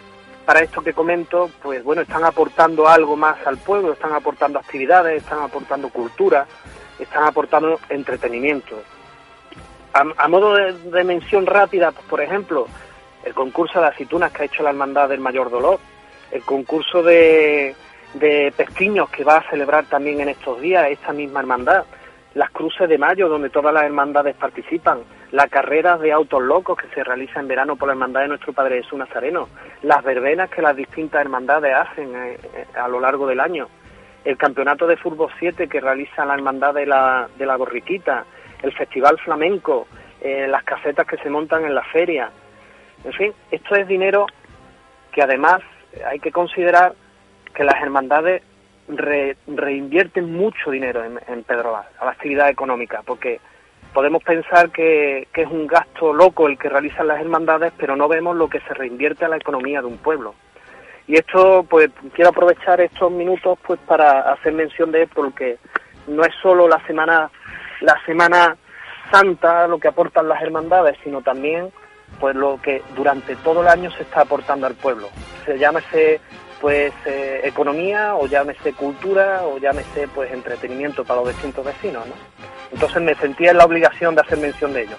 para 0.44 0.60
esto 0.60 0.82
que 0.82 0.92
comento, 0.92 1.50
pues 1.62 1.84
bueno, 1.84 2.02
están 2.02 2.24
aportando 2.24 2.88
algo 2.88 3.16
más 3.16 3.46
al 3.46 3.58
pueblo, 3.58 3.92
están 3.92 4.12
aportando 4.12 4.58
actividades, 4.58 5.22
están 5.22 5.42
aportando 5.42 5.90
cultura, 5.90 6.46
están 6.98 7.24
aportando 7.24 7.78
entretenimiento. 7.88 8.76
A, 9.92 10.28
modo 10.28 10.54
de, 10.54 11.04
mención 11.04 11.46
rápida, 11.46 11.90
por 11.90 12.20
ejemplo, 12.20 12.68
el 13.24 13.34
concurso 13.34 13.80
de 13.80 13.88
aceitunas 13.88 14.32
que 14.32 14.42
ha 14.42 14.46
hecho 14.46 14.62
la 14.62 14.70
Hermandad 14.70 15.08
del 15.08 15.20
Mayor 15.20 15.50
Dolor, 15.50 15.78
el 16.30 16.42
concurso 16.42 17.02
de, 17.02 17.74
de 18.14 18.52
pestiños 18.56 19.10
que 19.10 19.24
va 19.24 19.38
a 19.38 19.50
celebrar 19.50 19.86
también 19.86 20.20
en 20.20 20.28
estos 20.28 20.60
días 20.60 20.88
esta 20.90 21.12
misma 21.12 21.40
hermandad, 21.40 21.84
las 22.34 22.50
cruces 22.50 22.88
de 22.88 22.98
mayo 22.98 23.28
donde 23.28 23.50
todas 23.50 23.74
las 23.74 23.84
hermandades 23.84 24.36
participan, 24.36 25.00
la 25.32 25.48
carrera 25.48 25.98
de 25.98 26.12
autos 26.12 26.42
locos 26.42 26.78
que 26.78 26.88
se 26.94 27.04
realiza 27.04 27.40
en 27.40 27.48
verano 27.48 27.76
por 27.76 27.88
la 27.88 27.94
hermandad 27.94 28.22
de 28.22 28.28
nuestro 28.28 28.52
Padre 28.52 28.82
Jesús 28.82 28.98
Nazareno, 28.98 29.48
las 29.82 30.02
verbenas 30.02 30.50
que 30.50 30.62
las 30.62 30.76
distintas 30.76 31.20
hermandades 31.20 31.74
hacen 31.74 32.14
eh, 32.14 32.38
eh, 32.54 32.66
a 32.74 32.88
lo 32.88 33.00
largo 33.00 33.26
del 33.26 33.40
año, 33.40 33.68
el 34.24 34.36
campeonato 34.36 34.86
de 34.86 34.96
fútbol 34.96 35.30
7 35.38 35.68
que 35.68 35.80
realiza 35.80 36.24
la 36.24 36.34
hermandad 36.34 36.74
de 36.74 36.86
la, 36.86 37.28
de 37.36 37.46
la 37.46 37.56
Borriquita, 37.56 38.24
el 38.62 38.72
festival 38.72 39.18
flamenco, 39.18 39.86
eh, 40.20 40.46
las 40.48 40.62
casetas 40.64 41.06
que 41.06 41.16
se 41.16 41.30
montan 41.30 41.64
en 41.64 41.74
la 41.74 41.82
feria. 41.84 42.30
En 43.04 43.12
fin, 43.12 43.32
esto 43.50 43.74
es 43.74 43.88
dinero 43.88 44.26
que 45.12 45.22
además 45.22 45.60
hay 46.06 46.20
que 46.20 46.30
considerar 46.30 46.94
que 47.54 47.64
las 47.64 47.80
hermandades 47.82 48.42
reinvierten 49.46 50.32
mucho 50.32 50.70
dinero 50.70 51.04
en, 51.04 51.18
en 51.28 51.42
Pedroval, 51.44 51.86
a 51.98 52.04
la 52.04 52.10
actividad 52.10 52.48
económica, 52.48 53.02
porque 53.04 53.40
podemos 53.92 54.22
pensar 54.22 54.70
que, 54.70 55.28
es 55.34 55.50
un 55.50 55.66
gasto 55.66 56.12
loco 56.12 56.46
el 56.46 56.58
que 56.58 56.68
realizan 56.68 57.08
las 57.08 57.20
hermandades, 57.20 57.72
pero 57.76 57.96
no 57.96 58.08
vemos 58.08 58.36
lo 58.36 58.48
que 58.48 58.60
se 58.60 58.74
reinvierte 58.74 59.24
a 59.24 59.28
la 59.28 59.36
economía 59.36 59.80
de 59.80 59.86
un 59.86 59.98
pueblo. 59.98 60.34
Y 61.06 61.14
esto, 61.14 61.64
pues, 61.68 61.90
quiero 62.14 62.30
aprovechar 62.30 62.80
estos 62.80 63.10
minutos, 63.10 63.58
pues, 63.66 63.80
para 63.80 64.32
hacer 64.32 64.52
mención 64.52 64.92
de 64.92 65.02
esto, 65.02 65.16
porque 65.16 65.58
no 66.06 66.22
es 66.24 66.32
solo 66.40 66.68
la 66.68 66.84
semana, 66.86 67.30
la 67.80 67.96
semana 68.04 68.56
santa 69.10 69.66
lo 69.66 69.78
que 69.78 69.88
aportan 69.88 70.28
las 70.28 70.40
hermandades, 70.40 70.96
sino 71.02 71.20
también, 71.20 71.70
pues, 72.18 72.34
lo 72.34 72.60
que 72.60 72.82
durante 72.94 73.36
todo 73.36 73.62
el 73.62 73.68
año 73.68 73.90
se 73.92 74.02
está 74.02 74.22
aportando 74.22 74.66
al 74.66 74.74
pueblo. 74.74 75.08
Se 75.44 75.58
llama 75.58 75.80
ese 75.80 76.20
pues 76.60 76.92
eh, 77.06 77.40
economía 77.44 78.14
o 78.16 78.26
llámese 78.26 78.74
cultura 78.74 79.42
o 79.44 79.58
llámese 79.58 80.06
pues 80.08 80.30
entretenimiento 80.30 81.04
para 81.04 81.20
los 81.20 81.30
distintos 81.30 81.64
vecinos, 81.64 82.06
¿no? 82.06 82.14
Entonces 82.70 83.02
me 83.02 83.14
sentía 83.14 83.52
en 83.52 83.56
la 83.56 83.64
obligación 83.64 84.14
de 84.14 84.20
hacer 84.20 84.38
mención 84.38 84.72
de 84.74 84.82
ello. 84.82 84.96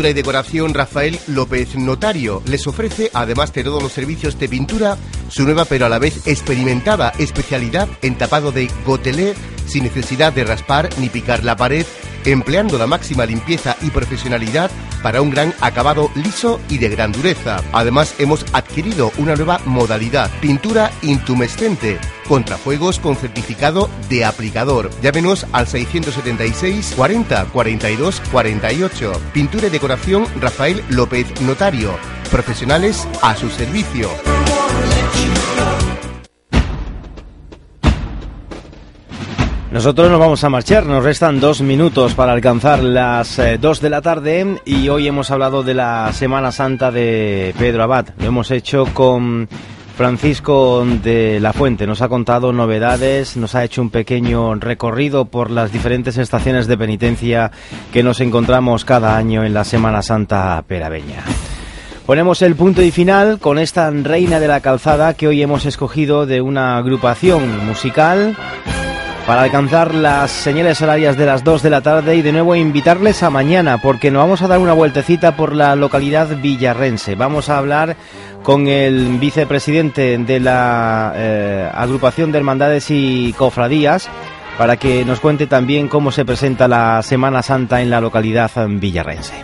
Pintura 0.00 0.12
y 0.12 0.14
decoración 0.14 0.72
Rafael 0.72 1.18
López 1.26 1.76
Notario. 1.76 2.42
Les 2.46 2.66
ofrece, 2.66 3.10
además 3.12 3.52
de 3.52 3.62
todos 3.62 3.82
los 3.82 3.92
servicios 3.92 4.38
de 4.38 4.48
pintura, 4.48 4.96
su 5.28 5.44
nueva 5.44 5.66
pero 5.66 5.84
a 5.84 5.90
la 5.90 5.98
vez 5.98 6.26
experimentada 6.26 7.12
especialidad 7.18 7.86
en 8.00 8.16
tapado 8.16 8.50
de 8.50 8.70
gotelé 8.86 9.34
sin 9.66 9.84
necesidad 9.84 10.32
de 10.32 10.44
raspar 10.44 10.88
ni 10.96 11.10
picar 11.10 11.44
la 11.44 11.54
pared, 11.54 11.84
empleando 12.24 12.78
la 12.78 12.86
máxima 12.86 13.26
limpieza 13.26 13.76
y 13.82 13.90
profesionalidad 13.90 14.70
para 15.02 15.22
un 15.22 15.30
gran 15.30 15.54
acabado 15.60 16.10
liso 16.14 16.60
y 16.68 16.78
de 16.78 16.88
gran 16.88 17.12
dureza. 17.12 17.62
Además, 17.72 18.14
hemos 18.18 18.44
adquirido 18.52 19.12
una 19.18 19.34
nueva 19.34 19.60
modalidad, 19.64 20.30
pintura 20.40 20.90
intumescente, 21.02 21.98
contrafuegos 22.28 22.98
con 22.98 23.16
certificado 23.16 23.88
de 24.08 24.24
aplicador. 24.24 24.90
Llámenos 25.02 25.46
al 25.52 25.66
676 25.66 26.94
40 26.96 27.46
42 27.46 28.22
48. 28.32 29.12
Pintura 29.32 29.66
y 29.66 29.70
decoración 29.70 30.26
Rafael 30.40 30.82
López 30.88 31.40
Notario. 31.40 31.96
Profesionales 32.30 33.08
a 33.22 33.34
su 33.36 33.50
servicio. 33.50 34.08
Nosotros 39.80 40.10
nos 40.10 40.20
vamos 40.20 40.44
a 40.44 40.50
marchar, 40.50 40.84
nos 40.84 41.02
restan 41.02 41.40
dos 41.40 41.62
minutos 41.62 42.12
para 42.12 42.32
alcanzar 42.32 42.82
las 42.82 43.38
eh, 43.38 43.56
dos 43.58 43.80
de 43.80 43.88
la 43.88 44.02
tarde 44.02 44.60
y 44.66 44.90
hoy 44.90 45.06
hemos 45.06 45.30
hablado 45.30 45.62
de 45.62 45.72
la 45.72 46.12
Semana 46.12 46.52
Santa 46.52 46.90
de 46.90 47.54
Pedro 47.58 47.84
Abad. 47.84 48.08
Lo 48.18 48.26
hemos 48.26 48.50
hecho 48.50 48.84
con 48.92 49.48
Francisco 49.96 50.84
de 51.02 51.40
la 51.40 51.54
Fuente. 51.54 51.86
Nos 51.86 52.02
ha 52.02 52.10
contado 52.10 52.52
novedades, 52.52 53.38
nos 53.38 53.54
ha 53.54 53.64
hecho 53.64 53.80
un 53.80 53.88
pequeño 53.88 54.54
recorrido 54.56 55.24
por 55.24 55.50
las 55.50 55.72
diferentes 55.72 56.18
estaciones 56.18 56.66
de 56.66 56.76
penitencia 56.76 57.50
que 57.90 58.02
nos 58.02 58.20
encontramos 58.20 58.84
cada 58.84 59.16
año 59.16 59.44
en 59.44 59.54
la 59.54 59.64
Semana 59.64 60.02
Santa 60.02 60.62
perabeña. 60.68 61.24
Ponemos 62.04 62.42
el 62.42 62.54
punto 62.54 62.82
y 62.82 62.90
final 62.90 63.38
con 63.38 63.58
esta 63.58 63.90
reina 63.90 64.40
de 64.40 64.48
la 64.48 64.60
calzada 64.60 65.14
que 65.14 65.26
hoy 65.26 65.40
hemos 65.40 65.64
escogido 65.64 66.26
de 66.26 66.42
una 66.42 66.76
agrupación 66.76 67.64
musical 67.66 68.36
para 69.30 69.42
alcanzar 69.42 69.94
las 69.94 70.28
señales 70.32 70.82
horarias 70.82 71.16
de 71.16 71.24
las 71.24 71.44
2 71.44 71.62
de 71.62 71.70
la 71.70 71.82
tarde 71.82 72.16
y 72.16 72.22
de 72.22 72.32
nuevo 72.32 72.56
invitarles 72.56 73.22
a 73.22 73.30
mañana 73.30 73.78
porque 73.78 74.10
nos 74.10 74.24
vamos 74.24 74.42
a 74.42 74.48
dar 74.48 74.58
una 74.58 74.72
vueltecita 74.72 75.36
por 75.36 75.54
la 75.54 75.76
localidad 75.76 76.36
villarrense. 76.42 77.14
Vamos 77.14 77.48
a 77.48 77.58
hablar 77.58 77.94
con 78.42 78.66
el 78.66 79.18
vicepresidente 79.20 80.18
de 80.18 80.40
la 80.40 81.12
eh, 81.14 81.70
agrupación 81.72 82.32
de 82.32 82.38
hermandades 82.38 82.90
y 82.90 83.32
cofradías 83.38 84.08
para 84.58 84.76
que 84.76 85.04
nos 85.04 85.20
cuente 85.20 85.46
también 85.46 85.86
cómo 85.86 86.10
se 86.10 86.24
presenta 86.24 86.66
la 86.66 87.00
Semana 87.04 87.40
Santa 87.42 87.82
en 87.82 87.90
la 87.90 88.00
localidad 88.00 88.50
villarrense. 88.66 89.34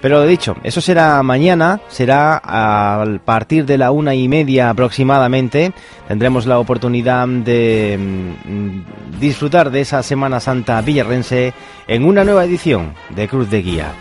Pero 0.00 0.20
lo 0.20 0.26
dicho, 0.26 0.56
eso 0.62 0.80
será 0.80 1.22
mañana, 1.22 1.80
será 1.88 2.40
a 2.42 3.04
partir 3.24 3.64
de 3.66 3.78
la 3.78 3.90
una 3.90 4.14
y 4.14 4.28
media 4.28 4.70
aproximadamente. 4.70 5.72
Tendremos 6.08 6.46
la 6.46 6.58
oportunidad 6.58 7.26
de 7.26 7.98
mm, 7.98 9.18
disfrutar 9.18 9.70
de 9.70 9.80
esa 9.80 10.02
Semana 10.02 10.40
Santa 10.40 10.80
villarrense 10.80 11.54
en 11.88 12.04
una 12.04 12.24
nueva 12.24 12.44
edición 12.44 12.94
de 13.10 13.28
Cruz 13.28 13.50
de 13.50 13.62
Guía. 13.62 13.92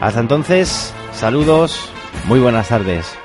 Hasta 0.00 0.20
entonces, 0.20 0.92
saludos, 1.12 1.90
muy 2.26 2.40
buenas 2.40 2.68
tardes. 2.68 3.16